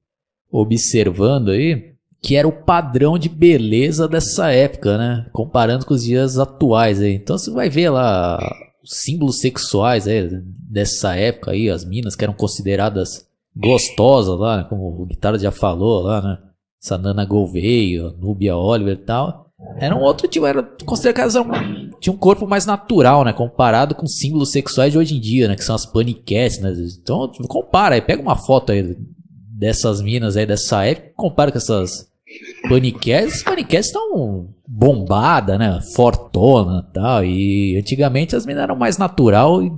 observando 0.50 1.50
aí. 1.50 1.91
Que 2.22 2.36
era 2.36 2.46
o 2.46 2.52
padrão 2.52 3.18
de 3.18 3.28
beleza 3.28 4.06
dessa 4.06 4.50
época, 4.50 4.96
né? 4.96 5.26
Comparando 5.32 5.84
com 5.84 5.94
os 5.94 6.04
dias 6.04 6.38
atuais 6.38 7.00
aí. 7.00 7.14
Então 7.14 7.36
você 7.36 7.50
vai 7.50 7.68
ver 7.68 7.90
lá 7.90 8.38
os 8.82 9.00
símbolos 9.02 9.40
sexuais 9.40 10.06
aí, 10.06 10.28
dessa 10.70 11.14
época 11.16 11.52
aí, 11.52 11.68
as 11.68 11.84
minas 11.84 12.16
que 12.16 12.24
eram 12.24 12.34
consideradas 12.34 13.26
gostosas 13.54 14.38
lá, 14.38 14.58
né? 14.58 14.66
como 14.68 15.02
o 15.02 15.06
Guitarra 15.06 15.38
já 15.38 15.50
falou 15.50 16.02
lá, 16.02 16.22
né? 16.22 16.38
Essa 16.82 16.98
Nana 16.98 17.24
Gouveia, 17.24 18.10
Nubia 18.18 18.56
Oliver 18.56 18.94
e 18.94 19.04
tal. 19.04 19.42
Era 19.76 19.94
um 19.94 20.00
outro 20.00 20.26
tipo, 20.26 20.44
era 20.44 20.62
consideradas 20.84 21.36
eram, 21.36 21.48
tinha 22.00 22.12
um 22.12 22.16
corpo 22.16 22.46
mais 22.46 22.66
natural, 22.66 23.24
né? 23.24 23.32
Comparado 23.32 23.94
com 23.94 24.06
símbolos 24.06 24.50
sexuais 24.50 24.92
de 24.92 24.98
hoje 24.98 25.16
em 25.16 25.20
dia, 25.20 25.46
né? 25.46 25.54
Que 25.54 25.64
são 25.64 25.74
as 25.74 25.86
paniquetes, 25.86 26.60
né? 26.60 26.74
Então, 27.00 27.30
compara 27.48 27.94
aí, 27.94 28.02
pega 28.02 28.20
uma 28.20 28.36
foto 28.36 28.72
aí 28.72 28.96
dessas 29.56 30.00
minas 30.00 30.36
aí 30.36 30.44
dessa 30.44 30.84
época, 30.84 31.12
compara 31.14 31.52
com 31.52 31.58
essas 31.58 32.10
paniquetes. 32.68 33.34
As 33.36 33.42
paniquetes 33.42 33.86
estão 33.86 34.48
bombadas, 34.66 35.58
né? 35.58 35.80
Fortona 35.94 36.86
e 36.88 36.92
tal. 36.92 37.24
E 37.24 37.76
antigamente 37.78 38.34
as 38.36 38.46
minas 38.46 38.62
eram 38.62 38.76
mais 38.76 38.98
natural. 38.98 39.62
E 39.62 39.70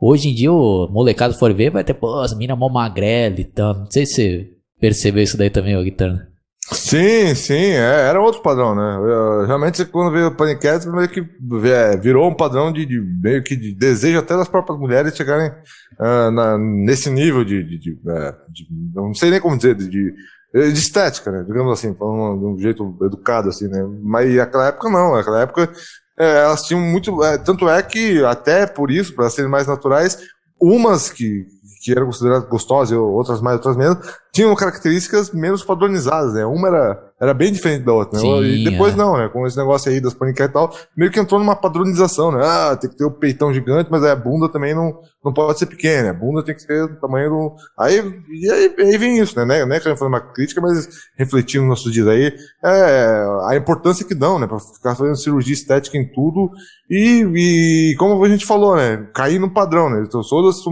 hoje 0.00 0.28
em 0.30 0.34
dia 0.34 0.52
o 0.52 0.88
molecado 0.90 1.34
for 1.34 1.52
ver, 1.54 1.70
vai 1.70 1.84
ter, 1.84 1.94
pô, 1.94 2.20
as 2.20 2.36
minas 2.36 2.58
mó 2.58 2.68
magrela 2.68 3.40
e 3.40 3.44
tal. 3.44 3.74
Não 3.74 3.90
sei 3.90 4.06
se 4.06 4.14
você 4.14 4.48
percebeu 4.80 5.22
isso 5.22 5.36
daí 5.36 5.50
também, 5.50 5.76
ô 5.76 5.82
Guitarra. 5.82 6.26
Sim, 6.70 7.34
sim, 7.34 7.54
é, 7.54 8.08
era 8.10 8.20
outro 8.20 8.42
padrão, 8.42 8.74
né? 8.74 8.96
Eu, 9.10 9.46
realmente, 9.46 9.86
quando 9.86 10.12
veio 10.12 10.26
o 10.26 10.36
Panicat, 10.36 10.86
meio 10.86 11.08
que 11.08 11.20
é, 11.66 11.96
virou 11.96 12.28
um 12.28 12.34
padrão 12.34 12.70
de, 12.70 12.84
de- 12.84 13.00
meio 13.22 13.42
que 13.42 13.56
de 13.56 13.74
desejo 13.74 14.18
até 14.18 14.36
das 14.36 14.48
próprias 14.48 14.78
mulheres 14.78 15.16
chegarem 15.16 15.50
ah, 15.98 16.30
na- 16.30 16.58
nesse 16.58 17.08
nível 17.08 17.42
de, 17.42 17.64
de, 17.64 17.78
de, 17.78 17.90
é, 18.10 18.32
de- 18.52 18.66
não 18.94 19.14
sei 19.14 19.30
nem 19.30 19.40
como 19.40 19.56
dizer, 19.56 19.76
de, 19.76 20.12
de, 20.52 20.72
de 20.72 20.78
estética, 20.78 21.30
né? 21.30 21.44
Digamos 21.46 21.72
assim, 21.72 21.94
falando 21.94 22.40
de 22.40 22.46
um 22.46 22.58
jeito 22.58 22.96
educado, 23.02 23.48
assim, 23.48 23.68
né? 23.68 23.86
Mas 24.02 24.34
naquela 24.34 24.68
época 24.68 24.90
não, 24.90 25.14
naquela 25.14 25.40
época 25.42 25.70
é, 26.18 26.40
elas 26.40 26.62
tinham 26.62 26.80
muito, 26.80 27.22
é, 27.22 27.38
tanto 27.38 27.68
é 27.68 27.82
que 27.82 28.24
até 28.24 28.66
por 28.66 28.90
isso, 28.90 29.14
para 29.14 29.30
serem 29.30 29.50
mais 29.50 29.66
naturais, 29.66 30.18
umas 30.60 31.10
que 31.10 31.46
que 31.80 31.92
eram 31.92 32.06
consideradas 32.06 32.48
gostosas 32.48 32.98
outras 32.98 33.40
mais, 33.40 33.56
outras 33.56 33.76
menos, 33.76 33.98
tinham 34.38 34.54
características 34.54 35.32
menos 35.32 35.64
padronizadas, 35.64 36.34
né? 36.34 36.46
Uma 36.46 36.68
era, 36.68 37.12
era 37.20 37.34
bem 37.34 37.52
diferente 37.52 37.84
da 37.84 37.92
outra, 37.92 38.16
né? 38.16 38.20
Sim, 38.20 38.42
e 38.44 38.70
depois 38.70 38.94
é. 38.94 38.96
não, 38.96 39.18
né? 39.18 39.28
Com 39.28 39.44
esse 39.44 39.56
negócio 39.56 39.90
aí 39.90 40.00
das 40.00 40.14
paniquetes 40.14 40.50
e 40.50 40.52
tal, 40.52 40.72
meio 40.96 41.10
que 41.10 41.18
entrou 41.18 41.40
numa 41.40 41.56
padronização, 41.56 42.30
né? 42.30 42.40
Ah, 42.44 42.76
tem 42.76 42.88
que 42.88 42.96
ter 42.96 43.04
o 43.04 43.10
peitão 43.10 43.52
gigante, 43.52 43.90
mas 43.90 44.04
a 44.04 44.14
bunda 44.14 44.48
também 44.48 44.76
não, 44.76 44.96
não 45.24 45.32
pode 45.32 45.58
ser 45.58 45.66
pequena, 45.66 46.10
a 46.10 46.14
bunda 46.14 46.44
tem 46.44 46.54
que 46.54 46.62
ser 46.62 46.86
do 46.86 47.00
tamanho 47.00 47.30
do... 47.30 47.56
Aí, 47.76 47.96
e 48.30 48.48
aí, 48.48 48.74
aí 48.78 48.96
vem 48.96 49.18
isso, 49.18 49.36
né? 49.36 49.44
Né, 49.44 49.66
né 49.66 49.80
querendo 49.80 49.98
fazer 49.98 50.08
uma 50.08 50.20
crítica, 50.20 50.60
mas 50.60 50.88
refletindo 51.16 51.64
nos 51.64 51.70
nossos 51.70 51.92
dias 51.92 52.06
aí, 52.06 52.32
é, 52.64 53.26
a 53.48 53.56
importância 53.56 54.06
que 54.06 54.14
dão, 54.14 54.38
né? 54.38 54.46
Pra 54.46 54.60
ficar 54.60 54.94
fazendo 54.94 55.16
cirurgia 55.16 55.54
estética 55.54 55.98
em 55.98 56.06
tudo 56.12 56.48
e, 56.88 57.24
e 57.34 57.96
como 57.98 58.24
a 58.24 58.28
gente 58.28 58.46
falou, 58.46 58.76
né? 58.76 59.08
Cair 59.12 59.40
no 59.40 59.50
padrão, 59.50 59.90
né? 59.90 60.04
Então, 60.06 60.20
todas 60.22 60.62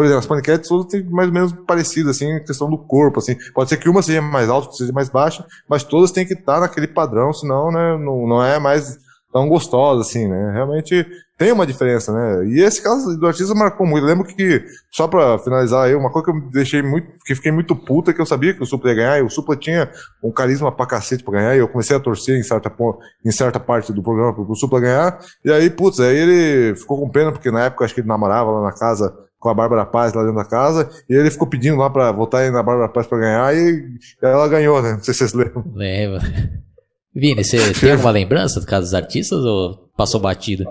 por 0.00 0.04
exemplo, 0.04 0.20
as 0.20 0.26
paniquetes 0.26 0.68
todas 0.68 0.86
têm 0.86 1.02
mais 1.10 1.28
ou 1.28 1.34
menos 1.34 1.52
parecidas, 1.66 2.16
assim, 2.16 2.26
em 2.26 2.42
questão 2.42 2.70
do 2.70 2.78
corpo, 2.78 3.09
assim. 3.18 3.36
Pode 3.52 3.68
ser 3.68 3.76
que 3.76 3.88
uma 3.88 4.02
seja 4.02 4.22
mais 4.22 4.48
alta, 4.48 4.66
outra 4.66 4.78
seja 4.78 4.92
mais 4.92 5.08
baixa, 5.08 5.44
mas 5.68 5.82
todas 5.82 6.12
têm 6.12 6.26
que 6.26 6.34
estar 6.34 6.60
naquele 6.60 6.86
padrão, 6.86 7.32
senão, 7.32 7.70
né? 7.70 7.98
Não, 7.98 8.26
não 8.26 8.44
é 8.44 8.58
mais 8.58 8.98
tão 9.32 9.48
gostosa, 9.48 10.00
assim, 10.02 10.28
né? 10.28 10.52
Realmente 10.52 11.06
tem 11.38 11.52
uma 11.52 11.66
diferença, 11.66 12.12
né? 12.12 12.46
E 12.48 12.60
esse 12.60 12.82
caso 12.82 13.16
do 13.16 13.26
artista 13.26 13.54
marcou 13.54 13.86
muito. 13.86 14.04
Eu 14.04 14.08
lembro 14.08 14.26
que, 14.26 14.62
só 14.90 15.08
pra 15.08 15.38
finalizar 15.38 15.86
aí, 15.86 15.94
uma 15.94 16.10
coisa 16.10 16.30
que 16.30 16.36
eu 16.36 16.50
deixei 16.50 16.82
muito, 16.82 17.06
que 17.24 17.34
fiquei 17.34 17.52
muito 17.52 17.74
puta, 17.74 18.12
que 18.12 18.20
eu 18.20 18.26
sabia 18.26 18.52
que 18.52 18.62
o 18.62 18.66
Supla 18.66 18.90
ia 18.90 18.96
ganhar, 18.96 19.18
e 19.18 19.22
o 19.22 19.30
Supla 19.30 19.56
tinha 19.56 19.90
um 20.22 20.32
carisma 20.32 20.70
pra 20.70 20.84
cacete 20.84 21.24
pra 21.24 21.34
ganhar, 21.34 21.56
e 21.56 21.60
eu 21.60 21.68
comecei 21.68 21.96
a 21.96 22.00
torcer 22.00 22.38
em 22.38 22.42
certa, 22.42 22.70
em 23.24 23.30
certa 23.30 23.58
parte 23.58 23.92
do 23.92 24.02
programa 24.02 24.34
pro 24.34 24.54
Supla 24.54 24.80
ganhar, 24.80 25.18
e 25.44 25.50
aí, 25.50 25.70
putz, 25.70 26.00
aí 26.00 26.16
ele 26.16 26.76
ficou 26.76 27.00
com 27.00 27.08
pena, 27.08 27.32
porque 27.32 27.50
na 27.50 27.64
época 27.64 27.84
acho 27.84 27.94
que 27.94 28.00
ele 28.00 28.08
namorava 28.08 28.50
lá 28.50 28.62
na 28.62 28.72
casa 28.72 29.14
com 29.40 29.48
a 29.48 29.54
Bárbara 29.54 29.86
Paz 29.86 30.12
lá 30.12 30.20
dentro 30.20 30.36
da 30.36 30.44
casa, 30.44 30.88
e 31.08 31.14
ele 31.14 31.30
ficou 31.30 31.48
pedindo 31.48 31.78
lá 31.78 31.88
pra 31.88 32.12
votar 32.12 32.42
aí 32.42 32.50
na 32.50 32.62
Bárbara 32.62 32.90
Paz 32.90 33.06
pra 33.06 33.18
ganhar, 33.18 33.56
e 33.56 33.82
ela 34.22 34.46
ganhou, 34.46 34.80
né? 34.82 34.92
Não 34.92 35.02
sei 35.02 35.14
se 35.14 35.18
vocês 35.18 35.32
lembram. 35.32 35.64
Lembra. 35.74 36.20
Vini, 37.14 37.42
você 37.42 37.72
tem 37.74 37.92
alguma 37.92 38.10
lembrança 38.10 38.60
do 38.60 38.66
caso 38.66 38.86
dos 38.86 38.94
artistas 38.94 39.40
ou 39.40 39.90
passou 39.96 40.20
batido? 40.20 40.64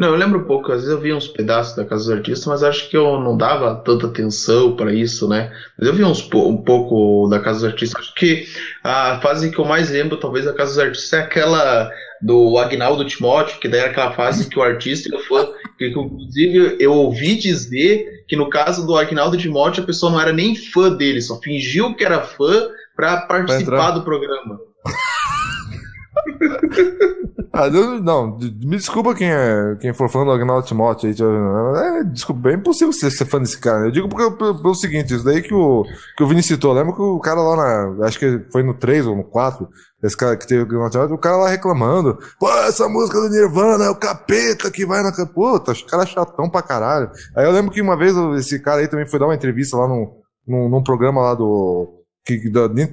Não, 0.00 0.08
eu 0.08 0.16
lembro 0.16 0.46
pouco. 0.46 0.72
Às 0.72 0.80
vezes 0.80 0.88
eu 0.88 0.98
via 0.98 1.14
uns 1.14 1.28
pedaços 1.28 1.76
da 1.76 1.84
Casa 1.84 2.04
dos 2.04 2.10
Artistas, 2.10 2.46
mas 2.46 2.62
acho 2.62 2.88
que 2.88 2.96
eu 2.96 3.20
não 3.20 3.36
dava 3.36 3.74
tanta 3.84 4.06
atenção 4.06 4.74
para 4.74 4.94
isso, 4.94 5.28
né? 5.28 5.52
Mas 5.78 5.86
eu 5.86 5.94
vi 5.94 6.02
uns, 6.02 6.26
um 6.32 6.56
pouco 6.56 7.28
da 7.28 7.38
Casa 7.38 7.60
dos 7.60 7.68
Artistas. 7.68 8.00
Acho 8.00 8.14
que 8.14 8.46
a 8.82 9.20
fase 9.20 9.50
que 9.50 9.58
eu 9.58 9.64
mais 9.66 9.90
lembro, 9.90 10.16
talvez, 10.16 10.46
da 10.46 10.54
Casa 10.54 10.70
dos 10.70 10.78
Artistas 10.78 11.12
é 11.12 11.22
aquela 11.22 11.90
do 12.22 12.56
Agnaldo 12.56 13.04
Timóteo, 13.04 13.60
que 13.60 13.68
daí 13.68 13.80
era 13.80 13.90
aquela 13.90 14.12
fase 14.12 14.48
que 14.48 14.58
o 14.58 14.62
artista 14.62 15.10
e 15.10 15.14
o 15.14 15.20
fã, 15.20 15.46
que 15.76 15.88
inclusive 15.88 16.76
eu 16.80 16.94
ouvi 16.94 17.34
dizer 17.34 18.24
que 18.26 18.36
no 18.36 18.48
caso 18.48 18.86
do 18.86 18.96
Agnaldo 18.96 19.36
Timóteo 19.36 19.82
a 19.82 19.86
pessoa 19.86 20.10
não 20.10 20.20
era 20.20 20.32
nem 20.32 20.56
fã 20.56 20.90
dele, 20.90 21.20
só 21.20 21.38
fingiu 21.40 21.94
que 21.94 22.04
era 22.04 22.22
fã 22.22 22.70
para 22.96 23.18
participar 23.22 23.90
do 23.90 24.02
programa. 24.02 24.60
ah, 27.52 27.68
não, 27.68 28.38
me 28.38 28.76
desculpa 28.76 29.12
quem, 29.12 29.28
é, 29.28 29.76
quem 29.80 29.92
for 29.92 30.08
fã 30.08 30.24
do 30.24 30.30
Agnaldo 30.30 30.66
Timóteo. 30.66 31.10
É, 31.10 32.04
desculpa, 32.04 32.48
é 32.48 32.54
impossível 32.54 32.92
você 32.92 33.10
ser 33.10 33.24
fã 33.26 33.40
desse 33.40 33.58
cara. 33.58 33.86
Eu 33.86 33.90
digo 33.90 34.08
porque, 34.08 34.30
pelo, 34.36 34.62
pelo 34.62 34.74
seguinte, 34.74 35.12
isso 35.12 35.24
daí 35.24 35.42
que 35.42 35.52
o, 35.52 35.84
que 36.16 36.22
o 36.22 36.28
Vini 36.28 36.44
citou. 36.44 36.72
Lembra 36.72 36.94
que 36.94 37.02
o 37.02 37.18
cara 37.18 37.40
lá 37.40 37.56
na. 37.56 38.06
Acho 38.06 38.20
que 38.20 38.40
foi 38.52 38.62
no 38.62 38.72
3 38.74 39.04
ou 39.08 39.16
no 39.16 39.24
4, 39.24 39.68
esse 40.00 40.16
cara 40.16 40.36
que 40.36 40.46
teve 40.46 40.62
o 40.62 40.64
Agnaldo 40.64 40.90
Timóteo, 40.90 41.14
o 41.16 41.18
cara 41.18 41.38
lá 41.38 41.48
reclamando. 41.48 42.18
Pô, 42.38 42.48
essa 42.60 42.88
música 42.88 43.20
do 43.20 43.28
Nirvana 43.28 43.86
é 43.86 43.90
o 43.90 43.96
capeta 43.96 44.70
que 44.70 44.86
vai 44.86 45.02
na. 45.02 45.10
Puta, 45.26 45.72
o 45.72 45.86
cara 45.86 46.04
é 46.04 46.06
chatão 46.06 46.48
pra 46.48 46.62
caralho. 46.62 47.10
Aí 47.36 47.44
eu 47.44 47.50
lembro 47.50 47.72
que 47.72 47.82
uma 47.82 47.96
vez 47.96 48.14
esse 48.38 48.60
cara 48.60 48.80
aí 48.80 48.86
também 48.86 49.06
foi 49.06 49.18
dar 49.18 49.26
uma 49.26 49.34
entrevista 49.34 49.76
lá 49.76 49.88
num, 49.88 50.08
num, 50.46 50.68
num 50.68 50.82
programa 50.84 51.20
lá 51.20 51.34
do 51.34 51.99
que, 52.24 52.38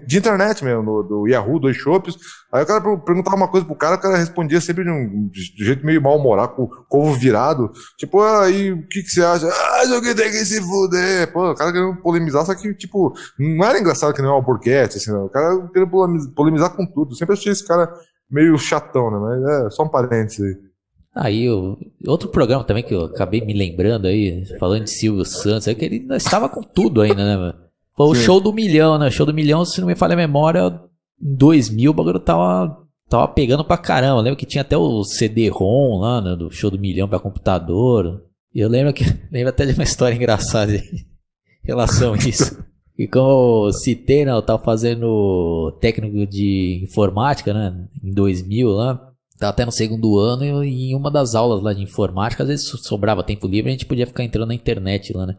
de 0.05 0.17
internet 0.17 0.63
mesmo, 0.63 0.81
no, 0.81 1.03
do 1.03 1.27
Yahoo, 1.27 1.59
dois 1.59 1.75
shoppes. 1.75 2.15
Aí 2.51 2.63
o 2.63 2.65
cara 2.65 2.81
perguntava 2.99 3.35
uma 3.35 3.47
coisa 3.47 3.65
pro 3.65 3.75
cara, 3.75 3.95
o 3.95 3.99
cara 3.99 4.17
respondia 4.17 4.61
sempre 4.61 4.83
de 4.83 4.89
um 4.89 5.29
de 5.29 5.65
jeito 5.65 5.85
meio 5.85 6.01
mal-humorado, 6.01 6.55
com 6.55 6.63
o 6.63 6.85
covo 6.87 7.13
virado. 7.13 7.69
Tipo, 7.97 8.21
aí, 8.21 8.69
ah, 8.69 8.73
o 8.73 8.87
que, 8.87 9.03
que 9.03 9.09
você 9.09 9.21
acha? 9.21 9.47
Ah, 9.47 9.85
joguei 9.87 10.15
tem 10.15 10.31
que 10.31 10.45
se 10.45 10.61
fuder. 10.61 11.31
Pô, 11.33 11.51
o 11.51 11.55
cara 11.55 11.71
querendo 11.71 12.01
polemizar, 12.01 12.45
só 12.45 12.55
que, 12.55 12.73
tipo, 12.73 13.13
não 13.37 13.65
era 13.65 13.79
engraçado 13.79 14.13
que 14.13 14.21
nem 14.21 14.31
o 14.31 14.33
Alborguete, 14.33 14.97
assim, 14.97 15.11
não. 15.11 15.25
O 15.25 15.29
cara 15.29 15.67
querendo 15.73 15.91
polemizar 16.33 16.69
com 16.75 16.85
tudo. 16.85 17.15
sempre 17.15 17.33
achei 17.33 17.51
esse 17.51 17.67
cara 17.67 17.93
meio 18.31 18.57
chatão, 18.57 19.11
né? 19.11 19.17
Mas 19.19 19.65
é 19.65 19.69
só 19.69 19.83
um 19.83 19.89
parênteses 19.89 20.39
aí. 20.39 20.67
Aí, 21.19 21.49
outro 22.07 22.29
programa 22.29 22.63
também 22.63 22.83
que 22.83 22.93
eu 22.93 23.05
acabei 23.05 23.41
me 23.41 23.51
lembrando 23.51 24.05
aí, 24.05 24.45
falando 24.59 24.83
de 24.83 24.91
Silvio 24.91 25.25
Santos, 25.25 25.67
é 25.67 25.73
que 25.73 25.83
ele 25.83 26.07
estava 26.13 26.47
com 26.47 26.61
tudo 26.61 27.01
ainda, 27.01 27.25
né, 27.25 27.35
mano? 27.35 27.66
Foi 27.97 28.09
o 28.09 28.15
Sim. 28.15 28.21
show 28.21 28.39
do 28.39 28.53
milhão, 28.53 28.99
né? 28.99 29.07
O 29.07 29.11
show 29.11 29.25
do 29.25 29.33
milhão, 29.33 29.65
se 29.65 29.81
não 29.81 29.87
me 29.87 29.95
falha 29.95 30.13
a 30.13 30.17
memória, 30.17 30.79
em 31.19 31.35
2000 31.35 31.89
o 31.89 31.93
bagulho 31.95 32.19
tava, 32.19 32.77
tava 33.09 33.27
pegando 33.29 33.65
pra 33.65 33.75
caramba. 33.75 34.19
Eu 34.19 34.23
lembro 34.23 34.37
que 34.37 34.45
tinha 34.45 34.61
até 34.61 34.77
o 34.77 35.03
CD-ROM 35.03 35.99
lá, 35.99 36.21
né? 36.21 36.35
Do 36.35 36.51
show 36.51 36.69
do 36.69 36.77
milhão 36.77 37.09
pra 37.09 37.19
computador. 37.19 38.21
E 38.53 38.59
eu 38.59 38.69
lembro 38.69 38.93
que. 38.93 39.03
Lembro 39.31 39.49
até 39.49 39.65
de 39.65 39.73
uma 39.73 39.83
história 39.83 40.15
engraçada 40.15 40.75
em 40.75 40.83
relação 41.63 42.13
a 42.13 42.17
isso. 42.17 42.63
E 42.97 43.07
como 43.07 43.65
eu 43.67 43.73
citei, 43.73 44.25
né? 44.25 44.31
Eu 44.31 44.43
tava 44.43 44.63
fazendo 44.63 45.75
técnico 45.81 46.27
de 46.27 46.81
informática, 46.83 47.51
né? 47.51 47.87
Em 48.03 48.13
2000 48.13 48.69
lá. 48.69 49.07
Tava 49.39 49.51
até 49.51 49.65
no 49.65 49.71
segundo 49.71 50.17
ano 50.19 50.63
e 50.63 50.91
em 50.91 50.95
uma 50.95 51.11
das 51.11 51.35
aulas 51.35 51.61
lá 51.61 51.73
de 51.73 51.83
informática, 51.83 52.41
às 52.41 52.49
vezes 52.49 52.67
sobrava 52.67 53.23
tempo 53.23 53.47
livre, 53.47 53.69
a 53.69 53.71
gente 53.71 53.85
podia 53.85 54.07
ficar 54.07 54.23
entrando 54.23 54.47
na 54.47 54.55
internet 54.55 55.13
lá, 55.15 55.27
né? 55.27 55.37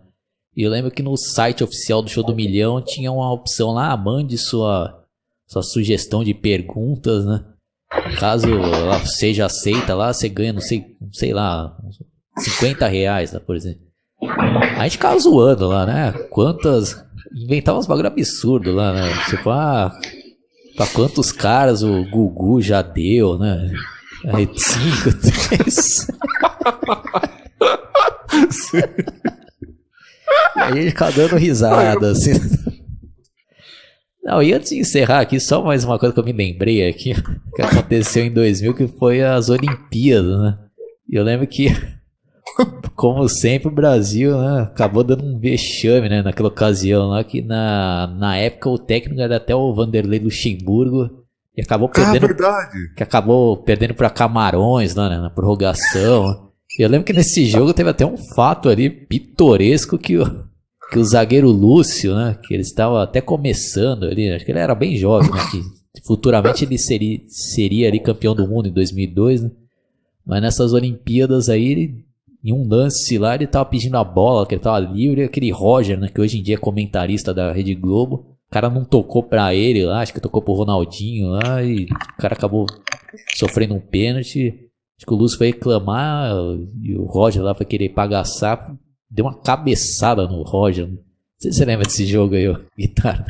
E 0.58 0.64
eu 0.64 0.70
lembro 0.72 0.90
que 0.90 1.04
no 1.04 1.16
site 1.16 1.62
oficial 1.62 2.02
do 2.02 2.10
Show 2.10 2.24
do 2.24 2.34
Milhão 2.34 2.82
tinha 2.82 3.12
uma 3.12 3.32
opção 3.32 3.70
lá, 3.70 3.96
mande 3.96 4.36
sua, 4.36 5.04
sua 5.46 5.62
sugestão 5.62 6.24
de 6.24 6.34
perguntas, 6.34 7.24
né? 7.24 7.44
Caso 8.18 8.48
ela 8.48 8.98
seja 9.06 9.46
aceita 9.46 9.94
lá, 9.94 10.12
você 10.12 10.28
ganha, 10.28 10.52
não 10.52 10.60
sei, 10.60 10.96
sei 11.12 11.32
lá, 11.32 11.76
50 12.36 12.88
reais, 12.88 13.32
né, 13.32 13.38
por 13.38 13.54
exemplo. 13.54 13.82
A 14.20 14.82
gente 14.82 14.94
ficava 14.94 15.16
zoando 15.16 15.68
lá, 15.68 15.86
né? 15.86 16.10
Quantas. 16.28 17.04
Inventava 17.32 17.78
uns 17.78 17.86
bagulho 17.86 18.08
absurdo 18.08 18.72
lá, 18.72 18.92
né? 18.92 19.12
Tipo, 19.30 19.50
ah, 19.50 19.96
pra 20.76 20.88
quantos 20.88 21.30
caras 21.30 21.84
o 21.84 22.02
Gugu 22.10 22.60
já 22.60 22.82
deu, 22.82 23.38
né? 23.38 23.70
Aí, 24.26 24.48
cinco, 24.56 25.16
três. 25.22 26.08
E 30.68 30.72
aí 30.72 30.78
ele 30.80 30.90
fica 30.90 31.10
dando 31.10 31.36
risada, 31.36 32.10
assim. 32.10 32.32
Não, 34.22 34.42
e 34.42 34.52
antes 34.52 34.70
de 34.70 34.78
encerrar 34.78 35.20
aqui, 35.20 35.40
só 35.40 35.62
mais 35.62 35.84
uma 35.84 35.98
coisa 35.98 36.12
que 36.12 36.20
eu 36.20 36.24
me 36.24 36.32
lembrei 36.32 36.86
aqui, 36.86 37.14
que 37.56 37.62
aconteceu 37.62 38.26
em 38.26 38.30
2000, 38.30 38.74
que 38.74 38.86
foi 38.86 39.22
as 39.22 39.48
Olimpíadas, 39.48 40.38
né? 40.38 40.58
E 41.08 41.16
eu 41.16 41.24
lembro 41.24 41.46
que, 41.46 41.68
como 42.94 43.26
sempre, 43.26 43.68
o 43.68 43.74
Brasil 43.74 44.36
né, 44.36 44.62
acabou 44.64 45.02
dando 45.02 45.24
um 45.24 45.40
vexame, 45.40 46.10
né, 46.10 46.20
naquela 46.20 46.50
ocasião 46.50 47.08
lá, 47.08 47.24
que 47.24 47.40
na, 47.40 48.06
na 48.18 48.36
época 48.36 48.68
o 48.68 48.78
técnico 48.78 49.18
era 49.18 49.38
até 49.38 49.54
o 49.54 49.72
Vanderlei 49.72 50.18
Luxemburgo, 50.18 51.08
e 51.56 51.62
acabou 51.62 51.88
ah, 51.88 51.92
perdendo... 51.92 52.24
Ah, 52.24 52.28
verdade! 52.28 52.94
Que 52.94 53.02
acabou 53.02 53.56
perdendo 53.56 53.94
para 53.94 54.10
Camarões 54.10 54.94
lá, 54.94 55.08
né, 55.08 55.18
na 55.18 55.30
prorrogação. 55.30 56.50
Eu 56.78 56.90
lembro 56.90 57.06
que 57.06 57.14
nesse 57.14 57.46
jogo 57.46 57.72
teve 57.72 57.88
até 57.88 58.04
um 58.04 58.18
fato 58.18 58.68
ali 58.68 58.90
pitoresco 58.90 59.96
que 59.96 60.18
o, 60.18 60.47
que 60.90 60.98
o 60.98 61.04
zagueiro 61.04 61.50
Lúcio, 61.50 62.14
né? 62.14 62.38
Que 62.42 62.54
ele 62.54 62.62
estava 62.62 63.02
até 63.02 63.20
começando 63.20 64.04
ali, 64.04 64.30
acho 64.30 64.44
que 64.44 64.50
ele 64.50 64.58
era 64.58 64.74
bem 64.74 64.96
jovem, 64.96 65.30
né? 65.30 65.40
Que 65.50 66.06
futuramente 66.06 66.64
ele 66.64 66.78
seria, 66.78 67.20
seria 67.28 67.88
ali 67.88 68.00
campeão 68.00 68.34
do 68.34 68.46
mundo 68.46 68.68
em 68.68 68.72
2002, 68.72 69.42
né? 69.42 69.50
Mas 70.24 70.42
nessas 70.42 70.72
Olimpíadas 70.72 71.48
aí, 71.48 71.66
ele, 71.66 72.04
em 72.44 72.52
um 72.52 72.68
lance 72.68 73.16
lá, 73.18 73.34
ele 73.34 73.46
tava 73.46 73.64
pedindo 73.64 73.96
a 73.96 74.04
bola, 74.04 74.46
que 74.46 74.54
ele 74.54 74.62
tava 74.62 74.78
livre, 74.78 75.24
aquele 75.24 75.50
Roger, 75.50 75.98
né? 75.98 76.08
Que 76.08 76.20
hoje 76.20 76.38
em 76.38 76.42
dia 76.42 76.56
é 76.56 76.58
comentarista 76.58 77.32
da 77.32 77.52
Rede 77.52 77.74
Globo. 77.74 78.36
O 78.46 78.50
cara 78.50 78.70
não 78.70 78.84
tocou 78.84 79.22
pra 79.22 79.54
ele 79.54 79.84
lá, 79.84 80.00
acho 80.00 80.12
que 80.12 80.20
tocou 80.20 80.40
pro 80.40 80.54
Ronaldinho 80.54 81.28
lá, 81.28 81.62
e 81.62 81.84
o 81.84 82.16
cara 82.18 82.34
acabou 82.34 82.66
sofrendo 83.34 83.74
um 83.74 83.80
pênalti. 83.80 84.68
Acho 84.96 85.06
que 85.06 85.12
o 85.12 85.16
Lúcio 85.16 85.38
foi 85.38 85.48
reclamar 85.48 86.34
e 86.82 86.96
o 86.96 87.04
Roger 87.04 87.42
lá 87.42 87.54
foi 87.54 87.66
querer 87.66 87.90
pagar 87.90 88.24
sapo. 88.24 88.78
Deu 89.10 89.24
uma 89.24 89.40
cabeçada 89.40 90.26
no 90.26 90.42
Roger. 90.42 90.86
Não 90.86 90.98
sei 91.38 91.52
se 91.52 91.58
você 91.58 91.64
lembra 91.64 91.86
desse 91.86 92.06
jogo 92.06 92.34
aí, 92.34 92.48
ó, 92.48 92.58
guitarra. 92.76 93.24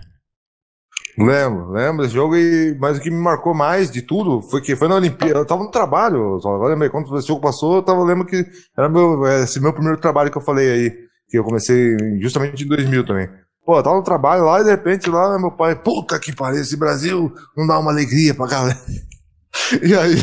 Lembro, 1.19 1.73
lembro 1.73 2.03
desse 2.03 2.15
jogo, 2.15 2.37
e, 2.37 2.77
mas 2.79 2.97
o 2.97 3.01
que 3.01 3.11
me 3.11 3.21
marcou 3.21 3.53
mais 3.53 3.91
de 3.91 4.03
tudo 4.03 4.41
foi 4.41 4.61
que 4.61 4.77
foi 4.77 4.87
na 4.87 4.95
Olimpíada. 4.95 5.41
Eu 5.41 5.47
tava 5.47 5.65
no 5.65 5.71
trabalho, 5.71 6.39
só 6.41 6.57
lembrei, 6.59 6.89
quando 6.89 7.17
esse 7.19 7.27
jogo 7.27 7.41
passou, 7.41 7.77
eu 7.77 7.83
tava 7.83 8.05
lembrando 8.05 8.27
que 8.29 8.47
era 8.77 8.89
meu, 8.89 9.27
esse 9.27 9.59
meu 9.61 9.73
primeiro 9.73 10.01
trabalho 10.01 10.31
que 10.31 10.39
eu 10.39 10.43
falei 10.43 10.71
aí, 10.71 10.91
que 11.29 11.37
eu 11.37 11.43
comecei 11.43 11.97
justamente 12.21 12.65
em 12.65 12.69
2000 12.69 13.05
também. 13.05 13.29
Pô, 13.67 13.77
eu 13.77 13.83
tava 13.83 13.97
no 13.97 14.05
trabalho 14.05 14.45
lá 14.45 14.61
e 14.61 14.65
de 14.65 14.71
repente 14.71 15.11
lá 15.11 15.37
meu 15.41 15.51
pai, 15.51 15.75
puta 15.75 16.21
que 16.21 16.35
pariu, 16.35 16.61
esse 16.61 16.77
Brasil 16.77 17.33
não 17.57 17.67
dá 17.67 17.79
uma 17.81 17.91
alegria 17.91 18.35
pra 18.35 18.47
galera. 18.47 18.79
E 19.83 19.93
aí, 19.95 20.15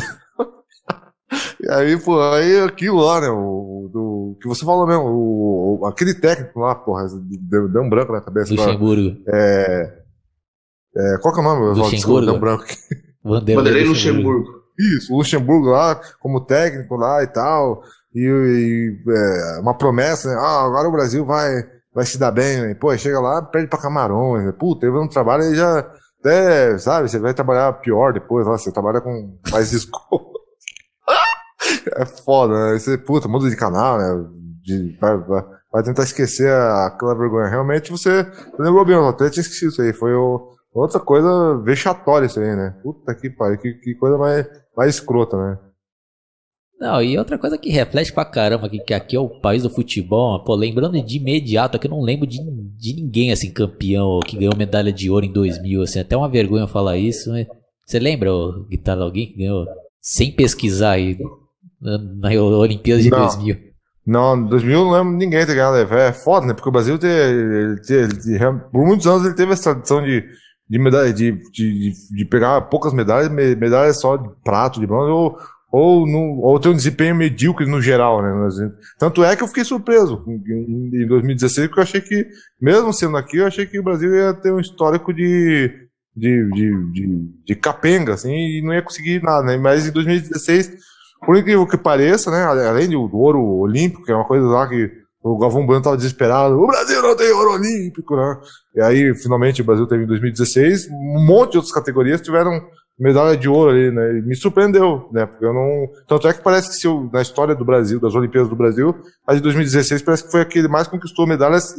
aí, 1.70 1.98
pô, 1.98 2.20
aí 2.20 2.60
aquilo 2.60 2.98
lá, 2.98 3.20
né? 3.20 3.28
O, 3.28 3.90
do, 3.92 4.38
que 4.40 4.48
você 4.48 4.64
falou 4.64 4.86
mesmo, 4.86 5.04
o, 5.04 5.80
o, 5.80 5.86
aquele 5.86 6.14
técnico 6.14 6.60
lá, 6.60 6.74
porra, 6.74 7.06
deu, 7.40 7.68
deu 7.68 7.82
um 7.82 7.88
branco 7.88 8.12
na 8.12 8.20
cabeça. 8.20 8.52
Luxemburgo. 8.52 9.16
É, 9.28 9.92
é, 10.96 11.18
qual 11.18 11.34
que 11.34 11.40
é 11.40 11.42
o 11.42 11.46
nome? 11.46 11.78
Luxemburgo. 11.78 12.26
Deu 12.26 12.34
um 12.34 12.40
branco. 12.40 12.64
Vanderlei 13.22 13.84
Luxemburgo. 13.84 14.56
Isso, 14.78 15.12
o 15.12 15.16
Luxemburgo 15.18 15.68
lá, 15.68 16.00
como 16.20 16.44
técnico 16.44 16.96
lá 16.96 17.22
e 17.22 17.26
tal. 17.26 17.82
E, 18.14 18.20
e 18.20 19.10
é, 19.10 19.60
uma 19.60 19.76
promessa, 19.76 20.28
né? 20.28 20.36
Ah, 20.38 20.64
agora 20.64 20.88
o 20.88 20.92
Brasil 20.92 21.24
vai, 21.24 21.64
vai 21.94 22.04
se 22.04 22.18
dar 22.18 22.30
bem, 22.30 22.60
né? 22.60 22.74
Pô, 22.74 22.96
chega 22.96 23.18
lá, 23.20 23.42
perde 23.42 23.68
pra 23.68 23.80
Camarões, 23.80 24.44
né? 24.44 24.52
Puta, 24.52 24.86
eu 24.86 25.00
um 25.00 25.08
trabalho 25.08 25.44
e 25.44 25.54
já. 25.54 25.90
Até, 26.20 26.76
sabe, 26.78 27.08
você 27.08 27.18
vai 27.18 27.32
trabalhar 27.34 27.72
pior 27.74 28.12
depois 28.12 28.46
lá, 28.46 28.58
você 28.58 28.72
trabalha 28.72 29.00
com 29.00 29.38
mais 29.50 29.70
desculpa. 29.72 30.35
É 31.96 32.04
foda, 32.04 32.52
né? 32.52 32.78
Você, 32.78 32.98
puta, 32.98 33.28
muda 33.28 33.48
de 33.48 33.56
canal, 33.56 33.98
né? 33.98 34.28
De, 34.62 34.96
vai, 35.00 35.16
vai, 35.18 35.82
tentar 35.82 36.02
esquecer 36.02 36.50
aquela 36.50 37.14
vergonha. 37.14 37.48
Realmente 37.48 37.90
você 37.90 38.26
lembrou 38.58 38.84
bem, 38.84 38.96
eu 38.96 39.08
até 39.08 39.30
tinha 39.30 39.42
esquecido 39.42 39.70
isso 39.70 39.82
aí. 39.82 39.92
Foi 39.92 40.12
o, 40.12 40.56
Outra 40.76 41.00
coisa 41.00 41.56
vexatória 41.62 42.26
isso 42.26 42.38
aí, 42.38 42.54
né? 42.54 42.78
Puta 42.82 43.14
que 43.14 43.30
pariu, 43.30 43.58
que, 43.58 43.72
que 43.72 43.94
coisa 43.94 44.18
mais, 44.18 44.46
mais 44.76 44.94
escrota, 44.94 45.34
né? 45.34 45.58
Não, 46.78 47.02
e 47.02 47.16
outra 47.16 47.38
coisa 47.38 47.56
que 47.56 47.70
reflete 47.70 48.12
pra 48.12 48.26
caramba 48.26 48.68
que, 48.68 48.80
que 48.80 48.92
aqui 48.92 49.16
é 49.16 49.18
o 49.18 49.40
país 49.40 49.62
do 49.62 49.70
futebol, 49.70 50.44
pô, 50.44 50.54
lembrando 50.54 51.02
de 51.02 51.16
imediato, 51.16 51.78
aqui 51.78 51.86
eu 51.86 51.92
não 51.92 52.02
lembro 52.02 52.26
de, 52.26 52.38
de 52.76 52.94
ninguém 52.94 53.32
assim, 53.32 53.50
campeão, 53.50 54.20
que 54.20 54.36
ganhou 54.36 54.54
medalha 54.54 54.92
de 54.92 55.10
ouro 55.10 55.24
em 55.24 55.32
2000, 55.32 55.80
assim, 55.80 55.98
até 55.98 56.14
uma 56.14 56.28
vergonha 56.28 56.66
falar 56.66 56.98
isso, 56.98 57.32
né? 57.32 57.46
Você 57.86 57.98
lembra, 57.98 58.30
ô, 58.30 58.66
Guitarra, 58.68 59.02
alguém 59.02 59.28
que 59.28 59.38
ganhou, 59.38 59.64
sem 60.02 60.30
pesquisar 60.30 60.90
aí, 60.90 61.16
na, 61.80 62.30
Olimpíada 62.42 63.02
de 63.02 63.10
Não. 63.10 63.18
2000? 63.18 63.56
Não, 64.06 64.36
em 64.36 64.46
2000 64.46 64.78
eu 64.78 64.84
não 64.84 64.92
lembro 64.92 65.16
ninguém 65.16 65.44
ter 65.44 65.54
ganhado. 65.54 65.76
É 65.76 66.12
foda, 66.12 66.46
né? 66.46 66.54
Porque 66.54 66.68
o 66.68 66.72
Brasil, 66.72 66.96
te, 66.96 67.06
te- 67.82 68.08
te- 68.08 68.38
por 68.70 68.86
muitos 68.86 69.06
anos, 69.06 69.24
ele 69.26 69.34
teve 69.34 69.52
essa 69.52 69.74
tradição 69.74 70.00
de, 70.00 70.24
de, 70.70 70.78
medalha, 70.78 71.12
de, 71.12 71.32
de, 71.50 71.92
de, 72.14 72.24
pegar 72.24 72.60
poucas 72.62 72.92
medalhas, 72.92 73.28
me- 73.30 73.56
medalhas 73.56 74.00
só 74.00 74.16
de 74.16 74.28
prato, 74.44 74.78
de 74.78 74.86
bronze, 74.86 75.10
ou, 75.10 75.36
ou, 75.72 76.06
no, 76.06 76.40
ou 76.40 76.60
ter 76.60 76.68
um 76.68 76.76
desempenho 76.76 77.16
medíocre 77.16 77.66
no 77.66 77.82
geral, 77.82 78.22
né? 78.22 78.30
Tanto 78.96 79.24
é 79.24 79.34
que 79.34 79.42
eu 79.42 79.48
fiquei 79.48 79.64
surpreso 79.64 80.24
em, 80.28 81.02
em 81.02 81.08
2016, 81.08 81.66
porque 81.66 81.80
eu 81.80 81.84
achei 81.84 82.00
que, 82.00 82.28
mesmo 82.60 82.92
sendo 82.92 83.16
aqui, 83.16 83.38
eu 83.38 83.46
achei 83.46 83.66
que 83.66 83.78
o 83.80 83.82
Brasil 83.82 84.14
ia 84.14 84.32
ter 84.34 84.52
um 84.52 84.60
histórico 84.60 85.12
de, 85.12 85.68
de, 86.16 86.48
de, 86.52 86.92
de, 86.92 87.30
de 87.44 87.54
capenga, 87.56 88.14
assim, 88.14 88.32
e 88.32 88.62
não 88.64 88.72
ia 88.72 88.82
conseguir 88.82 89.20
nada, 89.20 89.44
né? 89.44 89.56
Mas 89.56 89.88
em 89.88 89.90
2016 89.90 90.70
por 91.24 91.36
incrível 91.36 91.66
que 91.66 91.76
pareça, 91.76 92.30
né? 92.30 92.44
Além 92.44 92.88
do 92.88 93.16
ouro 93.16 93.42
olímpico, 93.42 94.04
que 94.04 94.12
é 94.12 94.14
uma 94.14 94.24
coisa 94.24 94.46
lá 94.46 94.68
que 94.68 94.90
o 95.22 95.38
Galvão 95.38 95.66
Bueno 95.66 95.78
estava 95.78 95.96
desesperado, 95.96 96.60
o 96.60 96.66
Brasil 96.66 97.02
não 97.02 97.16
tem 97.16 97.32
ouro 97.32 97.52
olímpico, 97.52 98.14
né? 98.14 98.38
E 98.74 98.80
aí, 98.80 99.14
finalmente, 99.14 99.60
o 99.60 99.64
Brasil 99.64 99.86
teve 99.86 100.04
em 100.04 100.06
2016, 100.06 100.88
um 100.88 101.24
monte 101.26 101.52
de 101.52 101.58
outras 101.58 101.74
categorias 101.74 102.20
tiveram 102.20 102.60
medalha 102.98 103.36
de 103.36 103.48
ouro 103.48 103.70
ali, 103.70 103.90
né? 103.90 104.18
E 104.18 104.22
me 104.22 104.36
surpreendeu, 104.36 105.08
né? 105.12 105.26
Porque 105.26 105.44
eu 105.44 105.52
não. 105.52 105.88
Tanto 106.06 106.28
é 106.28 106.32
que 106.32 106.42
parece 106.42 106.68
que 106.70 106.76
se 106.76 106.86
eu, 106.86 107.10
na 107.12 107.20
história 107.20 107.54
do 107.54 107.64
Brasil, 107.64 108.00
das 108.00 108.14
Olimpíadas 108.14 108.48
do 108.48 108.56
Brasil, 108.56 108.94
a 109.26 109.34
de 109.34 109.40
2016 109.40 110.02
parece 110.02 110.24
que 110.24 110.30
foi 110.30 110.42
a 110.42 110.44
que 110.44 110.66
mais 110.68 110.88
conquistou 110.88 111.26
medalhas, 111.26 111.74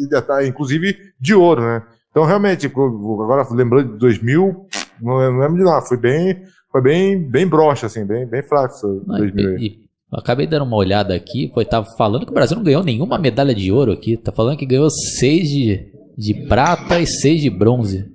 inclusive 0.46 0.96
de 1.20 1.34
ouro, 1.34 1.62
né? 1.62 1.84
Então, 2.12 2.26
realmente, 2.26 2.66
agora 2.66 3.46
lembrando 3.52 3.94
de 3.94 4.00
2000, 4.00 4.68
não 5.02 5.18
lembro 5.40 5.58
de 5.58 5.64
nada, 5.64 5.82
foi 5.82 5.98
bem, 5.98 6.42
foi 6.72 6.82
bem, 6.82 7.22
bem 7.30 7.48
broxa, 7.48 7.88
assim, 7.88 8.06
bem, 8.06 8.26
bem 8.26 8.44
fraco 8.44 8.76
Não, 9.06 9.18
2000 9.18 9.50
aí. 9.50 9.56
e- 9.58 9.88
eu 10.10 10.20
acabei 10.20 10.48
dando 10.48 10.64
uma 10.64 10.78
olhada 10.78 11.14
aqui, 11.14 11.52
foi, 11.54 11.66
tava 11.66 11.86
falando 11.98 12.26
que 12.26 12.32
o 12.32 12.34
Brasil 12.34 12.56
não 12.56 12.64
ganhou 12.64 12.82
nenhuma 12.82 13.20
medalha 13.20 13.54
de 13.54 13.70
ouro 13.74 13.92
aqui, 13.92 14.16
tá 14.16 14.32
falando 14.32 14.58
que 14.58 14.66
ganhou 14.66 14.90
seis 14.90 15.50
de, 15.50 15.92
de 16.18 16.34
prata 16.48 16.98
e 16.98 17.06
seis 17.06 17.42
de 17.42 17.50
bronze. 17.50 18.06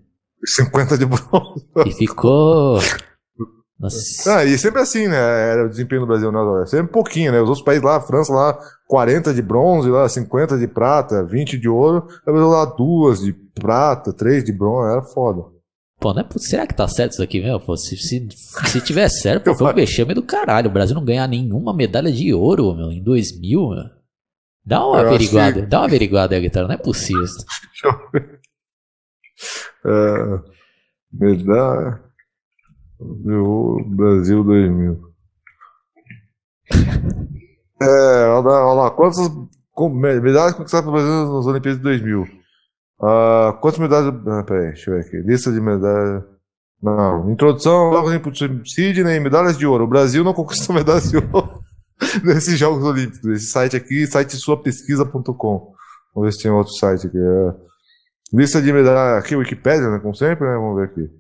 50 0.43 0.97
de 0.97 1.05
bronze. 1.05 1.67
E 1.87 1.93
ficou. 1.93 2.79
Nossa. 3.79 4.39
Ah, 4.39 4.45
e 4.45 4.57
sempre 4.57 4.81
assim, 4.81 5.09
né? 5.09 5.17
Era 5.17 5.67
o 5.67 5.69
desempenho 5.69 6.03
do 6.03 6.07
Brasil, 6.07 6.31
né? 6.31 6.67
Sempre 6.67 6.93
pouquinho, 6.93 7.33
né? 7.33 7.41
Os 7.43 7.49
outros 7.49 7.65
países 7.65 7.83
lá, 7.85 7.97
a 7.97 8.01
França 8.01 8.33
lá, 8.33 8.57
40 8.87 9.35
de 9.35 9.43
bronze, 9.43 9.91
lá, 9.91 10.09
50 10.09 10.57
de 10.57 10.69
prata, 10.69 11.25
20 11.25 11.59
de 11.59 11.69
ouro. 11.69 12.07
O 12.27 12.33
Brasil 12.33 12.49
lá, 12.49 12.65
duas 12.65 13.21
de 13.21 13.33
prata, 13.61 14.13
três 14.13 14.45
de 14.45 14.53
bronze, 14.53 14.93
era 14.93 15.03
foda. 15.03 15.43
Pô, 16.03 16.13
não 16.13 16.23
é, 16.23 16.27
será 16.39 16.67
que 16.67 16.75
tá 16.75 16.89
certo 16.89 17.13
isso 17.13 17.23
aqui 17.23 17.41
mesmo? 17.41 17.61
Pô, 17.61 17.77
se, 17.77 17.97
se, 17.97 18.29
se 18.67 18.81
tiver 18.81 19.09
certo, 19.09 19.45
pô, 19.45 19.55
foi 19.55 19.71
um 19.71 19.75
vexame 19.75 20.13
do 20.13 20.23
caralho. 20.23 20.69
O 20.69 20.73
Brasil 20.73 20.97
não 20.97 21.05
ganhar 21.05 21.29
nenhuma 21.29 21.73
medalha 21.73 22.11
de 22.11 22.35
ouro, 22.35 22.75
meu, 22.75 22.91
em 22.91 23.01
2000, 23.01 23.69
meu. 23.69 23.85
Dá 24.67 24.85
uma 24.85 25.01
Eu 25.01 25.07
averiguada, 25.07 25.63
dá 25.65 25.79
uma 25.79 25.87
averiguada 25.87 26.35
aí, 26.35 26.41
Guitarra, 26.41 26.67
não 26.67 26.75
é 26.75 26.79
possível. 26.79 27.25
É, 29.85 30.41
medalha 31.13 32.01
do 33.01 33.85
Brasil 33.87 34.45
2000. 34.45 35.13
É, 37.81 37.87
olha 38.27 38.49
lá, 38.49 38.67
olha 38.67 38.83
lá, 38.83 38.91
quantas 38.91 39.29
medalhas 40.21 40.55
conquistadas 40.55 40.85
pelo 40.85 40.93
Brasil 40.93 41.33
nas 41.33 41.47
Olimpíadas 41.47 41.79
de 41.79 41.85
2000? 41.85 42.42
Ah, 43.03 43.59
quantas 43.61 43.81
medalhas. 43.81 44.15
Ah, 44.27 44.43
peraí, 44.45 44.69
deixa 44.69 44.91
eu 44.91 44.95
ver 44.97 45.07
aqui. 45.07 45.17
Lista 45.19 45.51
de 45.53 45.61
medalhas. 45.61 46.25
Não, 46.83 47.31
introdução 47.31 47.91
Olímpico 47.91 48.31
de 48.33 48.71
Sydney, 48.71 49.21
medalhas 49.21 49.57
de 49.57 49.67
ouro. 49.67 49.85
O 49.85 49.89
Brasil 49.89 50.25
não 50.25 50.35
conquistou 50.35 50.75
medalhas 50.75 51.11
de 51.11 51.17
ouro 51.17 51.61
nesses 52.25 52.59
Jogos 52.59 52.85
Olímpicos. 52.85 53.25
Esse 53.27 53.47
site 53.47 53.77
aqui, 53.77 54.07
site 54.07 54.37
suapesquisa.com. 54.37 55.73
Vamos 56.15 56.29
ver 56.29 56.33
se 56.33 56.43
tem 56.43 56.51
outro 56.51 56.73
site 56.75 57.07
aqui. 57.07 57.19
É, 57.19 57.55
lista 58.37 58.61
de 58.61 58.73
medalhas. 58.73 59.25
Aqui, 59.25 59.35
Wikipédia, 59.37 59.91
né? 59.91 59.99
Como 59.99 60.15
sempre, 60.15 60.47
né? 60.47 60.55
Vamos 60.55 60.77
ver 60.77 60.85
aqui. 60.85 61.11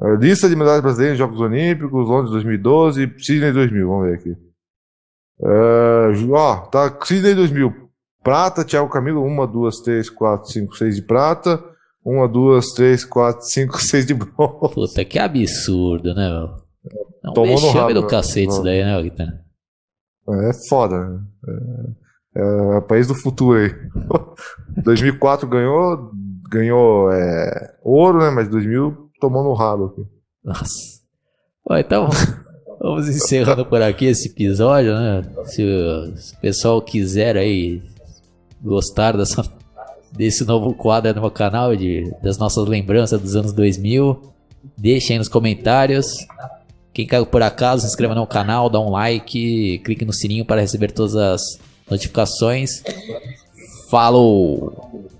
É, 0.00 0.14
lista 0.16 0.48
de 0.48 0.56
medalhas 0.56 0.80
brasileiras 0.80 1.16
em 1.16 1.18
Jogos 1.18 1.40
Olímpicos, 1.40 2.08
Londres 2.08 2.32
2012, 2.32 3.14
Sydney 3.18 3.52
2000. 3.52 3.88
Vamos 3.88 4.06
ver 4.08 4.14
aqui. 4.14 4.36
Ju- 6.14 6.32
ó, 6.34 6.56
tá 6.66 6.96
Sydney 7.04 7.34
2000. 7.34 7.81
Prata, 8.22 8.64
Thiago 8.64 8.88
Camilo, 8.88 9.22
1, 9.22 9.50
2, 9.50 9.80
3, 9.80 10.10
4, 10.10 10.52
5, 10.52 10.76
6 10.76 10.96
de 10.96 11.02
prata. 11.02 11.62
1, 12.04 12.28
2, 12.28 12.72
3, 12.72 13.04
4, 13.04 13.42
5, 13.42 13.80
6 13.80 14.06
de 14.06 14.14
bronze. 14.14 14.74
Puta, 14.74 15.04
que 15.04 15.18
absurdo, 15.18 16.14
né, 16.14 16.28
meu? 16.28 16.62
É 17.24 17.30
um 17.30 17.32
Tomou 17.32 17.70
rabo, 17.70 17.94
do 17.94 18.02
né? 18.02 18.08
cacete 18.08 18.48
isso 18.48 18.62
daí, 18.62 18.84
né, 18.84 19.00
Guitarra? 19.02 19.40
É 20.28 20.68
foda, 20.68 20.98
né? 20.98 21.20
É, 22.34 22.78
é 22.78 22.80
país 22.80 23.06
do 23.06 23.14
futuro 23.14 23.58
aí. 23.58 23.70
2004 24.82 25.48
ganhou, 25.48 26.10
ganhou 26.50 27.10
é, 27.12 27.74
ouro, 27.82 28.18
né? 28.18 28.30
Mas 28.30 28.48
2000 28.48 29.10
tomou 29.20 29.44
no 29.44 29.52
rabo 29.52 29.86
aqui. 29.86 30.02
Nossa. 30.44 31.02
Bom, 31.64 31.76
então 31.76 32.08
vamos 32.80 33.08
encerrando 33.08 33.64
por 33.64 33.80
aqui 33.80 34.06
esse 34.06 34.28
episódio, 34.28 34.94
né? 34.94 35.22
Se 35.44 35.62
se 36.16 36.34
o 36.34 36.40
pessoal 36.40 36.82
quiser 36.82 37.36
aí 37.36 37.82
gostar 38.62 39.16
dessa, 39.16 39.44
desse 40.12 40.44
novo 40.44 40.74
quadro 40.74 41.14
no 41.14 41.22
meu 41.22 41.30
canal, 41.30 41.74
de, 41.74 42.10
das 42.22 42.38
nossas 42.38 42.66
lembranças 42.66 43.20
dos 43.20 43.34
anos 43.34 43.52
2000, 43.52 44.20
deixem 44.76 45.14
aí 45.14 45.18
nos 45.18 45.28
comentários. 45.28 46.06
Quem 46.92 47.06
caiu 47.06 47.24
por 47.24 47.42
acaso, 47.42 47.82
se 47.82 47.88
inscreva 47.88 48.14
no 48.14 48.26
canal, 48.26 48.68
dá 48.68 48.78
um 48.78 48.90
like, 48.90 49.80
clique 49.84 50.04
no 50.04 50.12
sininho 50.12 50.44
para 50.44 50.60
receber 50.60 50.92
todas 50.92 51.16
as 51.16 51.40
notificações. 51.90 52.82
Falou! 53.90 55.10